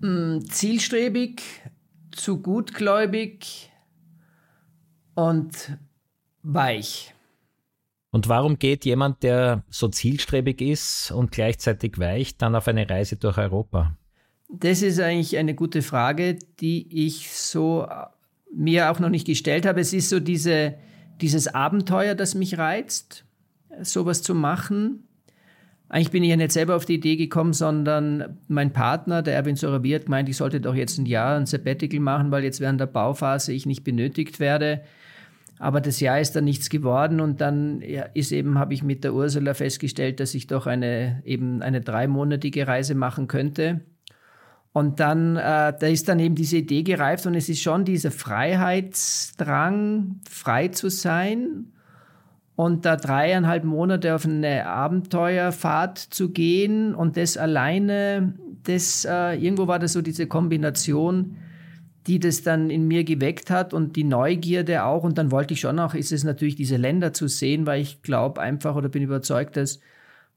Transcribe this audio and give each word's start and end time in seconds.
Mm, 0.00 0.40
zielstrebig, 0.48 1.42
zu 2.12 2.40
gutgläubig 2.40 3.70
und 5.14 5.78
weich. 6.42 7.14
Und 8.10 8.28
warum 8.28 8.58
geht 8.58 8.84
jemand, 8.84 9.22
der 9.22 9.64
so 9.68 9.88
zielstrebig 9.88 10.60
ist 10.60 11.10
und 11.10 11.30
gleichzeitig 11.32 11.98
weich, 11.98 12.36
dann 12.36 12.54
auf 12.54 12.68
eine 12.68 12.88
Reise 12.88 13.16
durch 13.16 13.38
Europa? 13.38 13.96
Das 14.48 14.82
ist 14.82 14.98
eigentlich 14.98 15.36
eine 15.36 15.54
gute 15.54 15.82
Frage, 15.82 16.38
die 16.60 17.06
ich 17.06 17.30
so 17.30 17.82
äh, 17.82 18.06
mir 18.54 18.90
auch 18.90 18.98
noch 18.98 19.10
nicht 19.10 19.26
gestellt 19.26 19.66
habe. 19.66 19.80
Es 19.80 19.92
ist 19.92 20.08
so 20.08 20.20
diese, 20.20 20.74
dieses 21.20 21.48
Abenteuer, 21.48 22.14
das 22.14 22.34
mich 22.34 22.56
reizt, 22.56 23.24
sowas 23.82 24.22
zu 24.22 24.34
machen. 24.34 25.07
Eigentlich 25.90 26.10
bin 26.10 26.22
ich 26.22 26.28
ja 26.28 26.36
nicht 26.36 26.52
selber 26.52 26.76
auf 26.76 26.84
die 26.84 26.96
Idee 26.96 27.16
gekommen, 27.16 27.54
sondern 27.54 28.36
mein 28.46 28.74
Partner, 28.74 29.22
der 29.22 29.34
Erwin 29.34 29.56
Soraviert, 29.56 30.06
meint, 30.08 30.28
ich 30.28 30.36
sollte 30.36 30.60
doch 30.60 30.74
jetzt 30.74 30.98
ein 30.98 31.06
Jahr 31.06 31.36
ein 31.36 31.46
Sabbatical 31.46 32.00
machen, 32.00 32.30
weil 32.30 32.44
jetzt 32.44 32.60
während 32.60 32.78
der 32.78 32.84
Bauphase 32.86 33.54
ich 33.54 33.64
nicht 33.64 33.84
benötigt 33.84 34.38
werde. 34.38 34.82
Aber 35.58 35.80
das 35.80 36.00
Jahr 36.00 36.20
ist 36.20 36.36
dann 36.36 36.44
nichts 36.44 36.68
geworden 36.68 37.20
und 37.20 37.40
dann 37.40 37.80
ist 38.14 38.32
eben, 38.32 38.58
habe 38.58 38.74
ich 38.74 38.82
mit 38.82 39.02
der 39.02 39.14
Ursula 39.14 39.54
festgestellt, 39.54 40.20
dass 40.20 40.34
ich 40.34 40.46
doch 40.46 40.66
eine, 40.66 41.22
eben 41.24 41.62
eine 41.62 41.80
dreimonatige 41.80 42.68
Reise 42.68 42.94
machen 42.94 43.26
könnte. 43.26 43.80
Und 44.72 45.00
dann, 45.00 45.36
äh, 45.36 45.72
da 45.78 45.86
ist 45.86 46.06
dann 46.08 46.20
eben 46.20 46.34
diese 46.34 46.58
Idee 46.58 46.82
gereift 46.82 47.24
und 47.26 47.34
es 47.34 47.48
ist 47.48 47.62
schon 47.62 47.86
dieser 47.86 48.10
Freiheitsdrang, 48.10 50.20
frei 50.28 50.68
zu 50.68 50.90
sein 50.90 51.72
und 52.58 52.84
da 52.84 52.96
dreieinhalb 52.96 53.62
Monate 53.62 54.16
auf 54.16 54.24
eine 54.24 54.66
Abenteuerfahrt 54.66 55.96
zu 55.96 56.30
gehen 56.30 56.92
und 56.92 57.16
das 57.16 57.36
alleine, 57.36 58.34
das 58.64 59.04
äh, 59.08 59.34
irgendwo 59.36 59.68
war 59.68 59.78
das 59.78 59.92
so 59.92 60.02
diese 60.02 60.26
Kombination, 60.26 61.36
die 62.08 62.18
das 62.18 62.42
dann 62.42 62.68
in 62.68 62.88
mir 62.88 63.04
geweckt 63.04 63.48
hat 63.48 63.72
und 63.72 63.94
die 63.94 64.02
Neugierde 64.02 64.82
auch. 64.82 65.04
Und 65.04 65.18
dann 65.18 65.30
wollte 65.30 65.54
ich 65.54 65.60
schon 65.60 65.78
auch, 65.78 65.94
ist 65.94 66.10
es 66.10 66.24
natürlich 66.24 66.56
diese 66.56 66.78
Länder 66.78 67.12
zu 67.12 67.28
sehen, 67.28 67.64
weil 67.64 67.80
ich 67.80 68.02
glaube 68.02 68.40
einfach 68.40 68.74
oder 68.74 68.88
bin 68.88 69.04
überzeugt, 69.04 69.56
dass 69.56 69.78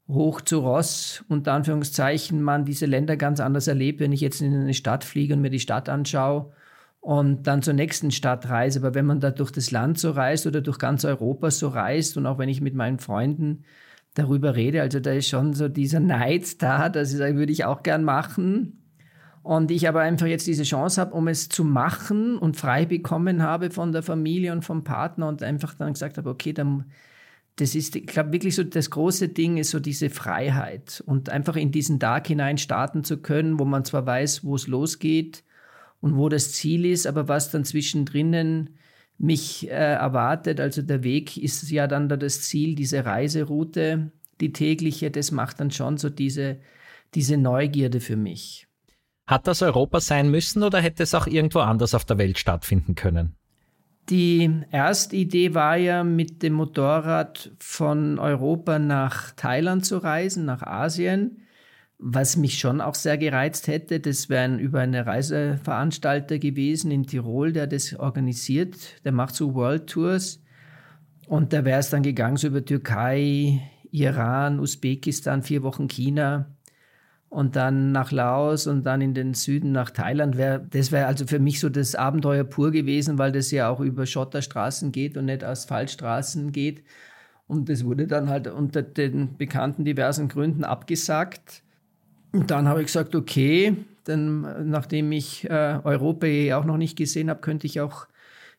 hoch 0.06 0.42
zu 0.42 0.60
Ross, 0.60 1.24
unter 1.28 1.54
Anführungszeichen, 1.54 2.40
man 2.40 2.64
diese 2.64 2.86
Länder 2.86 3.16
ganz 3.16 3.40
anders 3.40 3.66
erlebt, 3.66 3.98
wenn 3.98 4.12
ich 4.12 4.20
jetzt 4.20 4.40
in 4.40 4.54
eine 4.54 4.74
Stadt 4.74 5.02
fliege 5.02 5.34
und 5.34 5.40
mir 5.40 5.50
die 5.50 5.58
Stadt 5.58 5.88
anschaue 5.88 6.52
und 7.02 7.48
dann 7.48 7.62
zur 7.62 7.74
nächsten 7.74 8.12
Stadt 8.12 8.48
reise. 8.48 8.78
Aber 8.78 8.94
wenn 8.94 9.06
man 9.06 9.18
da 9.18 9.32
durch 9.32 9.50
das 9.50 9.72
Land 9.72 9.98
so 9.98 10.12
reist 10.12 10.46
oder 10.46 10.60
durch 10.60 10.78
ganz 10.78 11.04
Europa 11.04 11.50
so 11.50 11.66
reist 11.66 12.16
und 12.16 12.26
auch 12.26 12.38
wenn 12.38 12.48
ich 12.48 12.60
mit 12.60 12.76
meinen 12.76 13.00
Freunden 13.00 13.64
darüber 14.14 14.54
rede, 14.54 14.82
also 14.82 15.00
da 15.00 15.10
ist 15.10 15.28
schon 15.28 15.52
so 15.52 15.68
dieser 15.68 15.98
Neid 15.98 16.62
da, 16.62 16.88
das 16.88 17.18
würde 17.18 17.50
ich 17.50 17.64
auch 17.64 17.82
gern 17.82 18.04
machen. 18.04 18.78
Und 19.42 19.72
ich 19.72 19.88
aber 19.88 20.02
einfach 20.02 20.28
jetzt 20.28 20.46
diese 20.46 20.62
Chance 20.62 21.00
habe, 21.00 21.14
um 21.14 21.26
es 21.26 21.48
zu 21.48 21.64
machen 21.64 22.38
und 22.38 22.56
frei 22.56 22.86
bekommen 22.86 23.42
habe 23.42 23.72
von 23.72 23.90
der 23.90 24.04
Familie 24.04 24.52
und 24.52 24.64
vom 24.64 24.84
Partner 24.84 25.26
und 25.26 25.42
einfach 25.42 25.74
dann 25.74 25.94
gesagt 25.94 26.18
habe, 26.18 26.30
okay, 26.30 26.52
dann, 26.52 26.84
das 27.56 27.74
ist, 27.74 27.96
ich 27.96 28.06
glaube 28.06 28.30
wirklich 28.30 28.54
so, 28.54 28.62
das 28.62 28.90
große 28.90 29.28
Ding 29.28 29.56
ist 29.56 29.70
so 29.70 29.80
diese 29.80 30.08
Freiheit 30.08 31.02
und 31.04 31.30
einfach 31.30 31.56
in 31.56 31.72
diesen 31.72 31.98
Tag 31.98 32.28
hinein 32.28 32.58
starten 32.58 33.02
zu 33.02 33.16
können, 33.16 33.58
wo 33.58 33.64
man 33.64 33.84
zwar 33.84 34.06
weiß, 34.06 34.44
wo 34.44 34.54
es 34.54 34.68
losgeht, 34.68 35.42
und 36.02 36.16
wo 36.16 36.28
das 36.28 36.52
Ziel 36.52 36.84
ist, 36.84 37.06
aber 37.06 37.28
was 37.28 37.50
dann 37.50 37.64
zwischendrin 37.64 38.70
mich 39.16 39.70
äh, 39.70 39.72
erwartet. 39.72 40.60
Also 40.60 40.82
der 40.82 41.04
Weg 41.04 41.36
ist 41.36 41.70
ja 41.70 41.86
dann 41.86 42.08
da 42.08 42.16
das 42.16 42.42
Ziel, 42.42 42.74
diese 42.74 43.06
Reiseroute, 43.06 44.10
die 44.40 44.52
tägliche, 44.52 45.10
das 45.10 45.30
macht 45.30 45.60
dann 45.60 45.70
schon 45.70 45.96
so 45.96 46.10
diese, 46.10 46.58
diese 47.14 47.36
Neugierde 47.36 48.00
für 48.00 48.16
mich. 48.16 48.66
Hat 49.28 49.46
das 49.46 49.62
Europa 49.62 50.00
sein 50.00 50.28
müssen 50.28 50.64
oder 50.64 50.80
hätte 50.80 51.04
es 51.04 51.14
auch 51.14 51.28
irgendwo 51.28 51.60
anders 51.60 51.94
auf 51.94 52.04
der 52.04 52.18
Welt 52.18 52.36
stattfinden 52.38 52.96
können? 52.96 53.36
Die 54.08 54.50
erste 54.72 55.14
Idee 55.14 55.54
war 55.54 55.76
ja, 55.76 56.02
mit 56.02 56.42
dem 56.42 56.54
Motorrad 56.54 57.52
von 57.60 58.18
Europa 58.18 58.80
nach 58.80 59.30
Thailand 59.30 59.86
zu 59.86 59.98
reisen, 59.98 60.44
nach 60.44 60.62
Asien. 60.62 61.41
Was 62.04 62.36
mich 62.36 62.58
schon 62.58 62.80
auch 62.80 62.96
sehr 62.96 63.16
gereizt 63.16 63.68
hätte, 63.68 64.00
das 64.00 64.28
wäre 64.28 64.56
über 64.56 64.80
eine 64.80 65.06
Reiseveranstalter 65.06 66.40
gewesen 66.40 66.90
in 66.90 67.06
Tirol, 67.06 67.52
der 67.52 67.68
das 67.68 67.94
organisiert. 67.94 69.04
Der 69.04 69.12
macht 69.12 69.36
so 69.36 69.54
World 69.54 69.88
Tours. 69.88 70.42
Und 71.28 71.52
da 71.52 71.64
wäre 71.64 71.78
es 71.78 71.90
dann 71.90 72.02
gegangen 72.02 72.38
so 72.38 72.48
über 72.48 72.64
Türkei, 72.64 73.62
Iran, 73.92 74.58
Usbekistan, 74.58 75.44
vier 75.44 75.62
Wochen 75.62 75.86
China 75.86 76.56
und 77.28 77.54
dann 77.54 77.92
nach 77.92 78.10
Laos 78.10 78.66
und 78.66 78.84
dann 78.84 79.00
in 79.00 79.14
den 79.14 79.34
Süden 79.34 79.70
nach 79.70 79.90
Thailand. 79.90 80.36
Wär, 80.36 80.58
das 80.58 80.90
wäre 80.90 81.06
also 81.06 81.24
für 81.28 81.38
mich 81.38 81.60
so 81.60 81.68
das 81.68 81.94
Abenteuer 81.94 82.42
pur 82.42 82.72
gewesen, 82.72 83.16
weil 83.16 83.30
das 83.30 83.52
ja 83.52 83.68
auch 83.68 83.78
über 83.78 84.06
Schotterstraßen 84.06 84.90
geht 84.90 85.16
und 85.16 85.26
nicht 85.26 85.44
Asphaltstraßen 85.44 86.50
geht. 86.50 86.82
Und 87.46 87.68
das 87.68 87.84
wurde 87.84 88.08
dann 88.08 88.28
halt 88.28 88.48
unter 88.48 88.82
den 88.82 89.36
bekannten 89.38 89.84
diversen 89.84 90.26
Gründen 90.26 90.64
abgesagt. 90.64 91.62
Und 92.32 92.50
dann 92.50 92.66
habe 92.66 92.80
ich 92.80 92.86
gesagt, 92.86 93.14
okay, 93.14 93.76
denn 94.06 94.70
nachdem 94.70 95.12
ich 95.12 95.48
äh, 95.48 95.78
Europa 95.84 96.26
eh 96.26 96.54
auch 96.54 96.64
noch 96.64 96.78
nicht 96.78 96.96
gesehen 96.96 97.30
habe, 97.30 97.40
könnte 97.40 97.66
ich 97.66 97.80
auch 97.80 98.06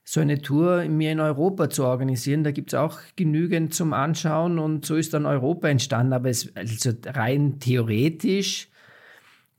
so 0.05 0.19
eine 0.19 0.41
Tour 0.41 0.83
mir 0.85 1.11
in 1.11 1.19
Europa 1.19 1.69
zu 1.69 1.85
organisieren. 1.85 2.43
Da 2.43 2.51
gibt 2.51 2.73
es 2.73 2.79
auch 2.79 2.99
genügend 3.15 3.73
zum 3.73 3.93
Anschauen 3.93 4.59
und 4.59 4.85
so 4.85 4.95
ist 4.95 5.13
dann 5.13 5.25
Europa 5.25 5.69
entstanden. 5.69 6.13
Aber 6.13 6.29
es, 6.29 6.55
also 6.55 6.91
rein 7.05 7.59
theoretisch 7.59 8.69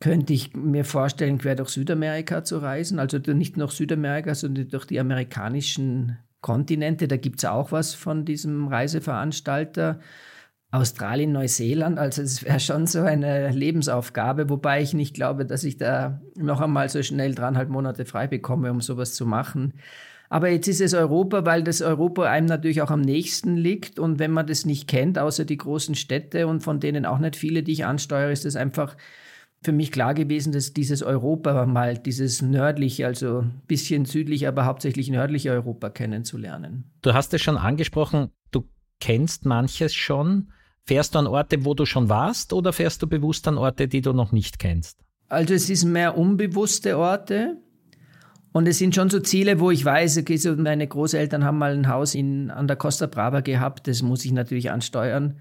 könnte 0.01 0.35
ich 0.35 0.55
mir 0.55 0.85
vorstellen, 0.85 1.39
quer 1.39 1.57
durch 1.57 1.71
Südamerika 1.71 2.45
zu 2.45 2.59
reisen. 2.59 2.99
Also 2.99 3.19
nicht 3.19 3.57
nur 3.57 3.69
Südamerika, 3.69 4.35
sondern 4.35 4.69
durch 4.69 4.85
die 4.85 5.01
amerikanischen 5.01 6.19
Kontinente. 6.43 7.09
Da 7.09 7.17
gibt 7.17 7.39
es 7.39 7.47
auch 7.47 7.73
was 7.73 7.95
von 7.95 8.27
diesem 8.27 8.69
Reiseveranstalter. 8.69 10.01
Australien, 10.75 11.31
Neuseeland. 11.31 11.99
Also 12.01 12.21
es 12.23 12.43
wäre 12.43 12.59
schon 12.59 12.89
so 12.89 13.03
eine 13.03 13.51
Lebensaufgabe, 13.51 14.51
wobei 14.51 14.83
ich 14.83 14.93
nicht 14.93 15.15
glaube, 15.15 15.47
dass 15.47 15.63
ich 15.63 15.77
da 15.77 16.21
noch 16.37 16.61
einmal 16.61 16.89
so 16.89 17.03
schnell 17.03 17.35
dreieinhalb 17.35 17.69
Monate 17.69 18.05
frei 18.05 18.27
bekomme, 18.27 18.73
um 18.73 18.81
sowas 18.81 19.15
zu 19.15 19.25
machen. 19.25 19.75
Aber 20.31 20.49
jetzt 20.49 20.67
ist 20.67 20.81
es 20.81 20.93
Europa, 20.93 21.47
weil 21.47 21.63
das 21.63 21.81
Europa 21.81 22.25
einem 22.25 22.47
natürlich 22.47 22.83
auch 22.83 22.91
am 22.91 23.03
nächsten 23.03 23.57
liegt. 23.57 24.01
Und 24.01 24.19
wenn 24.19 24.33
man 24.33 24.49
das 24.49 24.65
nicht 24.65 24.89
kennt, 24.89 25.17
außer 25.17 25.45
die 25.45 25.59
großen 25.59 25.95
Städte 25.95 26.49
und 26.49 26.65
von 26.65 26.81
denen 26.81 27.07
auch 27.07 27.21
nicht 27.21 27.37
viele, 27.37 27.63
die 27.63 27.73
ich 27.73 27.85
ansteuere, 27.85 28.33
ist 28.33 28.45
es 28.45 28.57
einfach 28.57 28.97
für 29.63 29.71
mich 29.71 29.93
klar 29.93 30.13
gewesen, 30.13 30.53
dass 30.53 30.73
dieses 30.73 31.05
Europa 31.05 31.67
mal, 31.67 31.97
dieses 31.97 32.43
nördliche, 32.43 33.07
also 33.07 33.43
ein 33.43 33.63
bisschen 33.69 34.07
südliche, 34.07 34.49
aber 34.49 34.65
hauptsächlich 34.65 35.09
nördliche 35.09 35.53
Europa 35.53 35.89
kennenzulernen. 35.89 36.91
Du 37.03 37.15
hast 37.15 37.33
es 37.33 37.43
schon 37.43 37.57
angesprochen, 37.57 38.31
du 38.51 38.69
kennst 38.99 39.47
manches 39.47 39.95
schon. 39.95 40.49
Fährst 40.87 41.15
du 41.15 41.19
an 41.19 41.27
Orte, 41.27 41.65
wo 41.65 41.75
du 41.75 41.87
schon 41.87 42.09
warst, 42.09 42.53
oder 42.53 42.73
fährst 42.73 43.03
du 43.03 43.07
bewusst 43.07 43.49
an 43.49 43.57
Orte, 43.57 43.89
die 43.89 44.03
du 44.03 44.13
noch 44.13 44.33
nicht 44.33 44.59
kennst? 44.59 44.99
Also 45.29 45.55
es 45.55 45.71
ist 45.71 45.85
mehr 45.85 46.17
unbewusste 46.19 46.99
Orte. 46.99 47.57
Und 48.53 48.69
es 48.69 48.79
sind 48.79 48.95
schon 48.95 49.11
so 49.11 49.19
Ziele, 49.19 49.59
wo 49.59 49.71
ich 49.71 49.85
weiß, 49.85 50.19
okay, 50.19 50.37
so 50.37 50.55
meine 50.55 50.87
Großeltern 50.87 51.43
haben 51.43 51.59
mal 51.59 51.73
ein 51.73 51.89
Haus 51.89 52.15
in, 52.15 52.51
an 52.51 52.69
der 52.69 52.77
Costa 52.77 53.07
Brava 53.07 53.41
gehabt, 53.41 53.89
das 53.89 54.03
muss 54.03 54.25
ich 54.25 54.33
natürlich 54.33 54.71
ansteuern. 54.71 55.41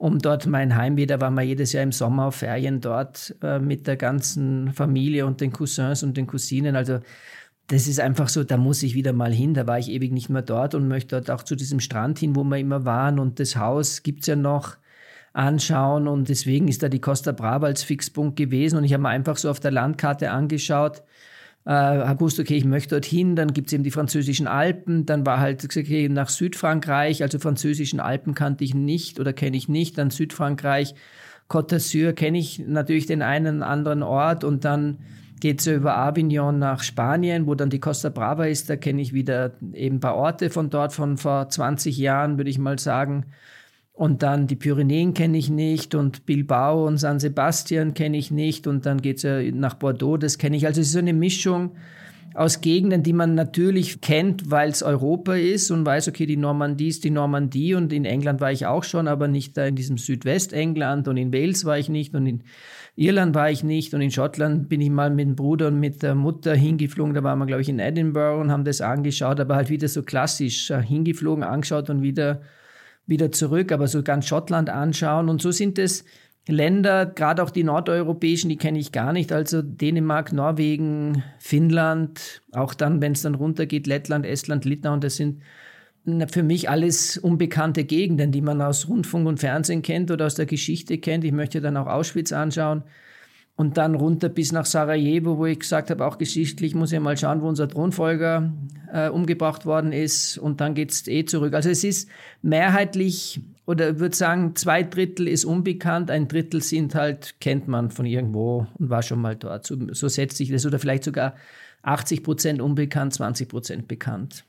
um 0.00 0.18
dort 0.18 0.46
mein 0.46 0.76
Heimweh, 0.76 1.04
da 1.04 1.20
waren 1.20 1.34
wir 1.34 1.42
jedes 1.42 1.74
Jahr 1.74 1.82
im 1.82 1.92
Sommer 1.92 2.24
auf 2.24 2.36
Ferien 2.36 2.80
dort 2.80 3.36
äh, 3.42 3.58
mit 3.58 3.86
der 3.86 3.96
ganzen 3.96 4.72
Familie 4.72 5.26
und 5.26 5.42
den 5.42 5.52
Cousins 5.52 6.02
und 6.02 6.16
den 6.16 6.26
Cousinen. 6.26 6.74
Also 6.74 7.00
das 7.70 7.86
ist 7.86 8.00
einfach 8.00 8.28
so, 8.28 8.42
da 8.42 8.56
muss 8.56 8.82
ich 8.82 8.94
wieder 8.94 9.12
mal 9.12 9.32
hin. 9.32 9.54
Da 9.54 9.66
war 9.68 9.78
ich 9.78 9.90
ewig 9.90 10.10
nicht 10.10 10.28
mehr 10.28 10.42
dort 10.42 10.74
und 10.74 10.88
möchte 10.88 11.14
dort 11.16 11.30
auch 11.30 11.44
zu 11.44 11.54
diesem 11.54 11.78
Strand 11.78 12.18
hin, 12.18 12.34
wo 12.34 12.42
wir 12.42 12.58
immer 12.58 12.84
waren. 12.84 13.20
Und 13.20 13.38
das 13.38 13.54
Haus 13.54 14.02
gibt 14.02 14.22
es 14.22 14.26
ja 14.26 14.34
noch 14.34 14.76
anschauen. 15.34 16.08
Und 16.08 16.28
deswegen 16.28 16.66
ist 16.66 16.82
da 16.82 16.88
die 16.88 17.00
Costa 17.00 17.30
Brava 17.30 17.66
als 17.66 17.84
Fixpunkt 17.84 18.34
gewesen. 18.34 18.76
Und 18.76 18.82
ich 18.82 18.92
habe 18.92 19.04
mir 19.04 19.10
einfach 19.10 19.36
so 19.36 19.48
auf 19.48 19.60
der 19.60 19.70
Landkarte 19.70 20.32
angeschaut, 20.32 21.04
äh, 21.64 21.70
habe 21.70 22.16
gewusst, 22.16 22.40
okay, 22.40 22.56
ich 22.56 22.64
möchte 22.64 22.96
dorthin, 22.96 23.36
dann 23.36 23.52
gibt 23.52 23.68
es 23.68 23.72
eben 23.72 23.84
die 23.84 23.92
französischen 23.92 24.48
Alpen, 24.48 25.06
dann 25.06 25.24
war 25.24 25.38
halt 25.38 25.64
okay, 25.64 26.08
nach 26.08 26.28
Südfrankreich, 26.28 27.22
also 27.22 27.38
französischen 27.38 28.00
Alpen 28.00 28.34
kannte 28.34 28.64
ich 28.64 28.74
nicht 28.74 29.20
oder 29.20 29.32
kenne 29.32 29.56
ich 29.56 29.68
nicht, 29.68 29.96
dann 29.96 30.10
Südfrankreich, 30.10 30.94
Côte 31.48 31.76
d'Azur 31.76 32.14
kenne 32.14 32.38
ich 32.38 32.60
natürlich 32.60 33.06
den 33.06 33.22
einen 33.22 33.62
anderen 33.62 34.02
Ort 34.02 34.42
und 34.42 34.64
dann 34.64 34.98
geht 35.40 35.60
es 35.60 35.66
ja 35.66 35.74
über 35.74 35.96
Avignon 35.96 36.58
nach 36.58 36.82
Spanien, 36.82 37.46
wo 37.46 37.54
dann 37.54 37.70
die 37.70 37.80
Costa 37.80 38.10
Brava 38.10 38.44
ist, 38.44 38.70
da 38.70 38.76
kenne 38.76 39.02
ich 39.02 39.12
wieder 39.12 39.52
eben 39.72 39.96
ein 39.96 40.00
paar 40.00 40.16
Orte 40.16 40.50
von 40.50 40.70
dort 40.70 40.92
von 40.92 41.16
vor 41.16 41.48
20 41.48 41.96
Jahren, 41.98 42.36
würde 42.36 42.50
ich 42.50 42.58
mal 42.58 42.78
sagen. 42.78 43.26
Und 43.92 44.22
dann 44.22 44.46
die 44.46 44.56
Pyrenäen 44.56 45.12
kenne 45.12 45.36
ich 45.36 45.50
nicht 45.50 45.94
und 45.94 46.24
Bilbao 46.24 46.86
und 46.86 46.98
San 46.98 47.20
Sebastian 47.20 47.92
kenne 47.92 48.16
ich 48.16 48.30
nicht 48.30 48.66
und 48.66 48.86
dann 48.86 49.02
geht 49.02 49.18
es 49.18 49.22
ja 49.24 49.42
nach 49.52 49.74
Bordeaux, 49.74 50.16
das 50.16 50.38
kenne 50.38 50.56
ich. 50.56 50.66
Also 50.66 50.80
es 50.80 50.86
ist 50.86 50.92
so 50.94 51.00
eine 51.00 51.12
Mischung 51.12 51.72
aus 52.40 52.62
Gegenden, 52.62 53.02
die 53.02 53.12
man 53.12 53.34
natürlich 53.34 54.00
kennt, 54.00 54.50
weil 54.50 54.70
es 54.70 54.82
Europa 54.82 55.34
ist 55.34 55.70
und 55.70 55.84
weiß, 55.84 56.08
okay, 56.08 56.24
die 56.24 56.38
Normandie 56.38 56.88
ist 56.88 57.04
die 57.04 57.10
Normandie 57.10 57.74
und 57.74 57.92
in 57.92 58.06
England 58.06 58.40
war 58.40 58.50
ich 58.50 58.64
auch 58.64 58.82
schon, 58.82 59.08
aber 59.08 59.28
nicht 59.28 59.58
da 59.58 59.66
in 59.66 59.76
diesem 59.76 59.98
Südwestengland 59.98 61.06
und 61.06 61.18
in 61.18 61.34
Wales 61.34 61.66
war 61.66 61.78
ich 61.78 61.90
nicht 61.90 62.14
und 62.14 62.24
in 62.24 62.42
Irland 62.96 63.34
war 63.34 63.50
ich 63.50 63.62
nicht 63.62 63.92
und 63.92 64.00
in 64.00 64.10
Schottland 64.10 64.70
bin 64.70 64.80
ich 64.80 64.88
mal 64.88 65.10
mit 65.10 65.26
dem 65.26 65.36
Bruder 65.36 65.68
und 65.68 65.80
mit 65.80 66.02
der 66.02 66.14
Mutter 66.14 66.54
hingeflogen, 66.54 67.12
da 67.12 67.22
waren 67.22 67.38
wir, 67.38 67.44
glaube 67.44 67.60
ich, 67.60 67.68
in 67.68 67.78
Edinburgh 67.78 68.40
und 68.40 68.50
haben 68.50 68.64
das 68.64 68.80
angeschaut, 68.80 69.38
aber 69.38 69.56
halt 69.56 69.68
wieder 69.68 69.88
so 69.88 70.02
klassisch 70.02 70.70
äh, 70.70 70.82
hingeflogen, 70.82 71.44
angeschaut 71.44 71.90
und 71.90 72.00
wieder 72.00 72.40
wieder 73.06 73.32
zurück, 73.32 73.72
aber 73.72 73.88
so 73.88 74.02
ganz 74.02 74.26
Schottland 74.26 74.70
anschauen. 74.70 75.28
Und 75.28 75.42
so 75.42 75.50
sind 75.50 75.78
es 75.78 76.04
Länder, 76.48 77.06
gerade 77.06 77.42
auch 77.42 77.50
die 77.50 77.64
nordeuropäischen, 77.64 78.48
die 78.48 78.56
kenne 78.56 78.78
ich 78.78 78.92
gar 78.92 79.12
nicht. 79.12 79.32
Also 79.32 79.62
Dänemark, 79.62 80.32
Norwegen, 80.32 81.22
Finnland, 81.38 82.42
auch 82.52 82.74
dann, 82.74 83.00
wenn 83.00 83.12
es 83.12 83.22
dann 83.22 83.34
runtergeht, 83.34 83.86
Lettland, 83.86 84.26
Estland, 84.26 84.64
Litauen, 84.64 85.00
das 85.00 85.16
sind 85.16 85.42
für 86.28 86.42
mich 86.42 86.70
alles 86.70 87.18
unbekannte 87.18 87.84
Gegenden, 87.84 88.32
die 88.32 88.40
man 88.40 88.62
aus 88.62 88.88
Rundfunk 88.88 89.26
und 89.26 89.38
Fernsehen 89.38 89.82
kennt 89.82 90.10
oder 90.10 90.26
aus 90.26 90.34
der 90.34 90.46
Geschichte 90.46 90.98
kennt. 90.98 91.24
Ich 91.24 91.32
möchte 91.32 91.60
dann 91.60 91.76
auch 91.76 91.86
Auschwitz 91.86 92.32
anschauen 92.32 92.84
und 93.60 93.76
dann 93.76 93.94
runter 93.94 94.30
bis 94.30 94.52
nach 94.52 94.64
Sarajevo, 94.64 95.36
wo 95.36 95.44
ich 95.44 95.60
gesagt 95.60 95.90
habe, 95.90 96.06
auch 96.06 96.16
geschichtlich 96.16 96.74
muss 96.74 96.92
ich 96.92 97.00
mal 97.00 97.18
schauen, 97.18 97.42
wo 97.42 97.48
unser 97.48 97.68
Thronfolger 97.68 98.50
äh, 98.90 99.10
umgebracht 99.10 99.66
worden 99.66 99.92
ist. 99.92 100.38
Und 100.38 100.62
dann 100.62 100.72
geht 100.74 100.90
es 100.90 101.06
eh 101.06 101.26
zurück. 101.26 101.52
Also 101.52 101.68
es 101.68 101.84
ist 101.84 102.08
mehrheitlich, 102.40 103.42
oder 103.66 104.00
würde 104.00 104.16
sagen, 104.16 104.56
zwei 104.56 104.82
Drittel 104.82 105.28
ist 105.28 105.44
unbekannt, 105.44 106.10
ein 106.10 106.28
Drittel 106.28 106.62
sind 106.62 106.94
halt, 106.94 107.36
kennt 107.40 107.68
man 107.68 107.90
von 107.90 108.06
irgendwo 108.06 108.66
und 108.78 108.90
war 108.90 109.02
schon 109.02 109.20
mal 109.20 109.36
dort. 109.36 109.66
So, 109.66 109.76
so 109.92 110.08
setzt 110.08 110.36
sich 110.36 110.50
das. 110.50 110.66
Oder 110.66 110.78
vielleicht 110.78 111.04
sogar 111.04 111.34
80 111.82 112.22
Prozent 112.22 112.60
unbekannt, 112.60 113.14
20 113.14 113.48
Prozent 113.48 113.88
bekannt. 113.88 114.44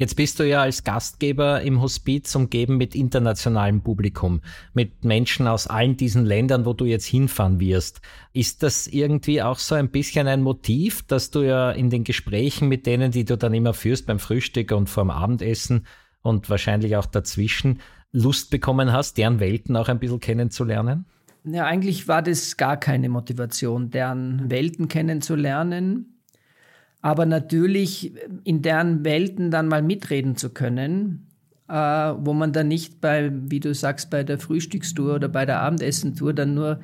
Jetzt 0.00 0.14
bist 0.14 0.38
du 0.38 0.44
ja 0.46 0.62
als 0.62 0.84
Gastgeber 0.84 1.60
im 1.62 1.80
Hospiz 1.80 2.32
umgeben 2.36 2.76
mit 2.76 2.94
internationalem 2.94 3.82
Publikum, 3.82 4.42
mit 4.72 5.04
Menschen 5.04 5.48
aus 5.48 5.66
allen 5.66 5.96
diesen 5.96 6.24
Ländern, 6.24 6.66
wo 6.66 6.72
du 6.72 6.84
jetzt 6.84 7.06
hinfahren 7.06 7.58
wirst. 7.58 8.00
Ist 8.32 8.62
das 8.62 8.86
irgendwie 8.86 9.42
auch 9.42 9.58
so 9.58 9.74
ein 9.74 9.90
bisschen 9.90 10.28
ein 10.28 10.42
Motiv, 10.42 11.02
dass 11.02 11.32
du 11.32 11.42
ja 11.42 11.72
in 11.72 11.90
den 11.90 12.04
Gesprächen 12.04 12.68
mit 12.68 12.86
denen, 12.86 13.10
die 13.10 13.24
du 13.24 13.36
dann 13.36 13.54
immer 13.54 13.74
führst 13.74 14.06
beim 14.06 14.20
Frühstück 14.20 14.70
und 14.70 14.88
vorm 14.88 15.10
Abendessen 15.10 15.84
und 16.22 16.48
wahrscheinlich 16.48 16.94
auch 16.94 17.06
dazwischen, 17.06 17.80
Lust 18.12 18.50
bekommen 18.50 18.92
hast, 18.92 19.18
deren 19.18 19.40
Welten 19.40 19.76
auch 19.76 19.88
ein 19.88 19.98
bisschen 19.98 20.20
kennenzulernen? 20.20 21.04
Ja, 21.44 21.64
eigentlich 21.64 22.08
war 22.08 22.22
das 22.22 22.56
gar 22.56 22.76
keine 22.78 23.08
Motivation, 23.08 23.90
deren 23.90 24.50
Welten 24.50 24.88
kennenzulernen 24.88 26.18
aber 27.00 27.26
natürlich 27.26 28.12
in 28.44 28.62
deren 28.62 29.04
Welten 29.04 29.50
dann 29.50 29.68
mal 29.68 29.82
mitreden 29.82 30.36
zu 30.36 30.50
können, 30.50 31.26
äh, 31.68 31.72
wo 31.72 32.32
man 32.32 32.52
dann 32.52 32.68
nicht 32.68 33.00
bei, 33.00 33.30
wie 33.32 33.60
du 33.60 33.74
sagst, 33.74 34.10
bei 34.10 34.24
der 34.24 34.38
Frühstückstour 34.38 35.14
oder 35.14 35.28
bei 35.28 35.46
der 35.46 35.60
Abendessentour 35.60 36.32
dann 36.32 36.54
nur 36.54 36.80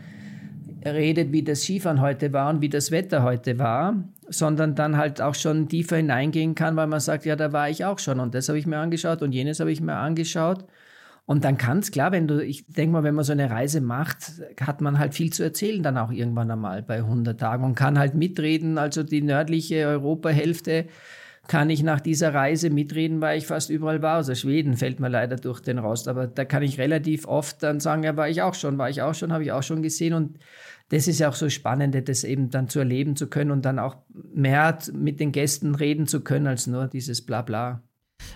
redet, 0.84 1.32
wie 1.32 1.42
das 1.42 1.62
Skifahren 1.62 2.00
heute 2.00 2.32
war 2.32 2.50
und 2.50 2.60
wie 2.60 2.68
das 2.68 2.90
Wetter 2.90 3.22
heute 3.22 3.58
war, 3.58 4.04
sondern 4.28 4.74
dann 4.74 4.96
halt 4.96 5.20
auch 5.20 5.34
schon 5.34 5.68
tiefer 5.68 5.96
hineingehen 5.96 6.54
kann, 6.54 6.76
weil 6.76 6.86
man 6.86 7.00
sagt, 7.00 7.24
ja, 7.24 7.36
da 7.36 7.52
war 7.52 7.70
ich 7.70 7.84
auch 7.84 7.98
schon 7.98 8.20
und 8.20 8.34
das 8.34 8.48
habe 8.48 8.58
ich 8.58 8.66
mir 8.66 8.78
angeschaut 8.78 9.22
und 9.22 9.32
jenes 9.32 9.60
habe 9.60 9.72
ich 9.72 9.80
mir 9.80 9.96
angeschaut 9.96 10.64
und 11.26 11.44
dann 11.44 11.56
kann 11.56 11.78
es, 11.78 11.90
klar, 11.90 12.12
wenn 12.12 12.28
du, 12.28 12.44
ich 12.44 12.66
denke 12.66 12.92
mal, 12.92 13.02
wenn 13.02 13.14
man 13.14 13.24
so 13.24 13.32
eine 13.32 13.50
Reise 13.50 13.80
macht, 13.80 14.42
hat 14.60 14.82
man 14.82 14.98
halt 14.98 15.14
viel 15.14 15.32
zu 15.32 15.42
erzählen 15.42 15.82
dann 15.82 15.96
auch 15.96 16.10
irgendwann 16.10 16.50
einmal 16.50 16.82
bei 16.82 16.96
100 16.96 17.40
Tagen 17.40 17.64
und 17.64 17.74
kann 17.74 17.98
halt 17.98 18.14
mitreden. 18.14 18.76
Also 18.76 19.02
die 19.02 19.22
nördliche 19.22 19.86
Europahälfte 19.86 20.86
kann 21.48 21.70
ich 21.70 21.82
nach 21.82 22.00
dieser 22.00 22.34
Reise 22.34 22.68
mitreden, 22.68 23.22
weil 23.22 23.38
ich 23.38 23.46
fast 23.46 23.70
überall 23.70 24.02
war. 24.02 24.16
Also 24.16 24.34
Schweden 24.34 24.76
fällt 24.76 25.00
mir 25.00 25.08
leider 25.08 25.36
durch 25.36 25.60
den 25.60 25.78
Rost, 25.78 26.08
aber 26.08 26.26
da 26.26 26.44
kann 26.44 26.62
ich 26.62 26.78
relativ 26.78 27.26
oft 27.26 27.62
dann 27.62 27.80
sagen, 27.80 28.02
ja, 28.02 28.16
war 28.16 28.28
ich 28.28 28.42
auch 28.42 28.54
schon, 28.54 28.76
war 28.76 28.90
ich 28.90 29.00
auch 29.00 29.14
schon, 29.14 29.32
habe 29.32 29.44
ich 29.44 29.52
auch 29.52 29.62
schon 29.62 29.82
gesehen 29.82 30.12
und 30.12 30.38
das 30.90 31.08
ist 31.08 31.20
ja 31.20 31.30
auch 31.30 31.34
so 31.34 31.48
spannend, 31.48 31.96
das 32.06 32.24
eben 32.24 32.50
dann 32.50 32.68
zu 32.68 32.80
erleben 32.80 33.16
zu 33.16 33.28
können 33.28 33.50
und 33.50 33.64
dann 33.64 33.78
auch 33.78 33.96
mehr 34.12 34.78
mit 34.92 35.20
den 35.20 35.32
Gästen 35.32 35.74
reden 35.74 36.06
zu 36.06 36.20
können 36.20 36.46
als 36.46 36.66
nur 36.66 36.86
dieses 36.86 37.24
Blabla. 37.24 37.82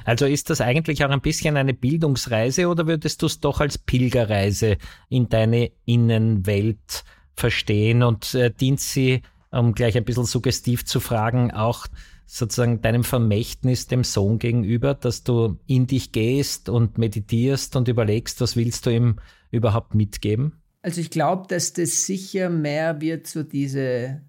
Also 0.04 0.26
ist 0.26 0.48
das 0.50 0.60
eigentlich 0.60 1.04
auch 1.04 1.10
ein 1.10 1.20
bisschen 1.20 1.56
eine 1.56 1.74
Bildungsreise 1.74 2.68
oder 2.68 2.86
würdest 2.86 3.20
du 3.22 3.26
es 3.26 3.40
doch 3.40 3.60
als 3.60 3.78
Pilgerreise 3.78 4.78
in 5.08 5.28
deine 5.28 5.70
Innenwelt 5.84 7.04
verstehen 7.34 8.02
und 8.02 8.34
äh, 8.34 8.50
dient 8.50 8.80
sie, 8.80 9.22
um 9.50 9.74
gleich 9.74 9.96
ein 9.96 10.04
bisschen 10.04 10.24
suggestiv 10.24 10.84
zu 10.84 11.00
fragen, 11.00 11.50
auch 11.50 11.86
sozusagen 12.26 12.82
deinem 12.82 13.04
Vermächtnis 13.04 13.86
dem 13.86 14.04
Sohn 14.04 14.38
gegenüber, 14.38 14.94
dass 14.94 15.24
du 15.24 15.58
in 15.66 15.86
dich 15.86 16.12
gehst 16.12 16.68
und 16.68 16.98
meditierst 16.98 17.74
und 17.76 17.88
überlegst, 17.88 18.40
was 18.40 18.56
willst 18.56 18.86
du 18.86 18.90
ihm 18.90 19.16
überhaupt 19.50 19.94
mitgeben? 19.94 20.60
Also 20.82 21.00
ich 21.00 21.10
glaube, 21.10 21.46
dass 21.48 21.72
das 21.72 22.04
sicher 22.04 22.50
mehr 22.50 23.00
wird 23.00 23.26
so 23.26 23.42
diese 23.42 24.22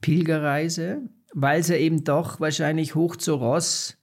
Pilgerreise, 0.00 1.02
weil 1.34 1.60
es 1.60 1.68
ja 1.68 1.76
eben 1.76 2.04
doch 2.04 2.40
wahrscheinlich 2.40 2.94
hoch 2.94 3.16
zu 3.16 3.34
Ross 3.34 3.97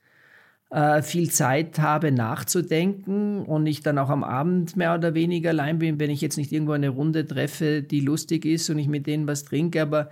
viel 1.04 1.32
Zeit 1.32 1.80
habe 1.80 2.12
nachzudenken 2.12 3.46
und 3.46 3.66
ich 3.66 3.82
dann 3.82 3.98
auch 3.98 4.10
am 4.10 4.24
Abend 4.24 4.76
mehr 4.76 4.96
oder 4.96 5.14
weniger 5.14 5.52
allein 5.52 5.80
bin, 5.80 6.00
wenn 6.00 6.10
ich 6.10 6.22
jetzt 6.22 6.38
nicht 6.38 6.52
irgendwo 6.52 6.74
eine 6.74 6.90
Runde 6.90 7.26
treffe, 7.26 7.82
die 7.82 8.02
lustig 8.02 8.46
ist 8.46 8.70
und 8.70 8.80
ich 8.80 8.88
mit 8.88 9.08
denen 9.08 9.28
was 9.28 9.46
trinke, 9.46 9.82
aber 9.82 10.10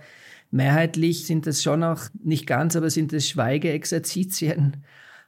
mehrheitlich 0.50 1.26
sind 1.26 1.46
das 1.46 1.62
schon 1.62 1.82
auch, 1.82 2.02
nicht 2.22 2.46
ganz, 2.46 2.76
aber 2.76 2.88
sind 2.88 3.12
das 3.12 3.28
Schweigeexerzitien 3.28 4.84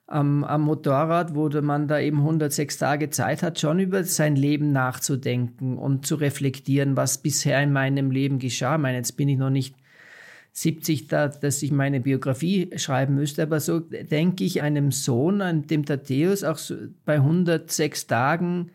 am, 0.06 0.44
am 0.44 0.62
Motorrad, 0.62 1.34
wo 1.34 1.48
man 1.60 1.88
da 1.88 1.98
eben 1.98 2.18
106 2.18 2.78
Tage 2.78 3.10
Zeit 3.10 3.42
hat, 3.42 3.58
schon 3.58 3.80
über 3.80 4.04
sein 4.04 4.36
Leben 4.36 4.72
nachzudenken 4.72 5.78
und 5.78 6.06
zu 6.06 6.14
reflektieren, 6.14 6.96
was 6.96 7.18
bisher 7.18 7.60
in 7.62 7.72
meinem 7.72 8.10
Leben 8.10 8.38
geschah. 8.38 8.76
Ich 8.76 8.80
meine, 8.80 8.98
jetzt 8.98 9.16
bin 9.16 9.28
ich 9.28 9.36
noch 9.36 9.50
nicht 9.50 9.74
70, 10.56 11.08
da, 11.08 11.28
dass 11.28 11.62
ich 11.62 11.70
meine 11.70 12.00
Biografie 12.00 12.70
schreiben 12.76 13.14
müsste. 13.14 13.42
Aber 13.42 13.60
so 13.60 13.78
denke 13.80 14.42
ich 14.42 14.62
einem 14.62 14.90
Sohn, 14.90 15.42
an 15.42 15.66
dem 15.66 15.84
Thaddäus, 15.84 16.44
auch 16.44 16.56
so 16.56 16.76
bei 17.04 17.16
106 17.16 18.06
Tagen, 18.06 18.70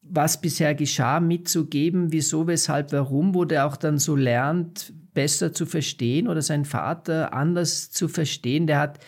was 0.00 0.40
bisher 0.40 0.74
geschah, 0.74 1.20
mitzugeben, 1.20 2.10
wieso, 2.10 2.46
weshalb, 2.46 2.92
warum, 2.92 3.34
wo 3.34 3.44
der 3.44 3.66
auch 3.66 3.76
dann 3.76 3.98
so 3.98 4.16
lernt, 4.16 4.94
besser 5.12 5.52
zu 5.52 5.66
verstehen 5.66 6.26
oder 6.26 6.40
seinen 6.40 6.64
Vater 6.64 7.34
anders 7.34 7.90
zu 7.90 8.08
verstehen. 8.08 8.66
Der 8.66 8.78
hat, 8.78 9.00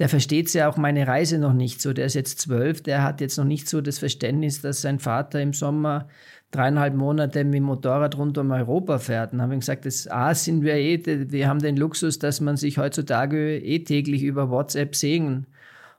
der 0.00 0.08
versteht 0.08 0.52
ja 0.54 0.68
auch 0.68 0.78
meine 0.78 1.06
Reise 1.06 1.38
noch 1.38 1.52
nicht 1.52 1.82
so. 1.82 1.92
Der 1.92 2.06
ist 2.06 2.14
jetzt 2.14 2.40
zwölf, 2.40 2.82
der 2.82 3.04
hat 3.04 3.20
jetzt 3.20 3.36
noch 3.36 3.44
nicht 3.44 3.68
so 3.68 3.82
das 3.82 3.98
Verständnis, 3.98 4.62
dass 4.62 4.80
sein 4.80 4.98
Vater 4.98 5.40
im 5.42 5.52
Sommer 5.52 6.08
dreieinhalb 6.50 6.94
Monate 6.94 7.44
mit 7.44 7.54
dem 7.54 7.64
Motorrad 7.64 8.16
rund 8.16 8.38
um 8.38 8.50
Europa 8.50 8.98
fährt. 8.98 9.34
Und 9.34 9.42
haben 9.42 9.60
gesagt, 9.60 9.84
das 9.84 10.08
A 10.10 10.34
sind 10.34 10.64
wir 10.64 10.74
eh, 10.74 11.30
wir 11.30 11.46
haben 11.46 11.60
den 11.60 11.76
Luxus, 11.76 12.18
dass 12.18 12.40
man 12.40 12.56
sich 12.56 12.78
heutzutage 12.78 13.58
eh 13.58 13.80
täglich 13.80 14.22
über 14.22 14.50
WhatsApp 14.50 14.96
sehen 14.96 15.46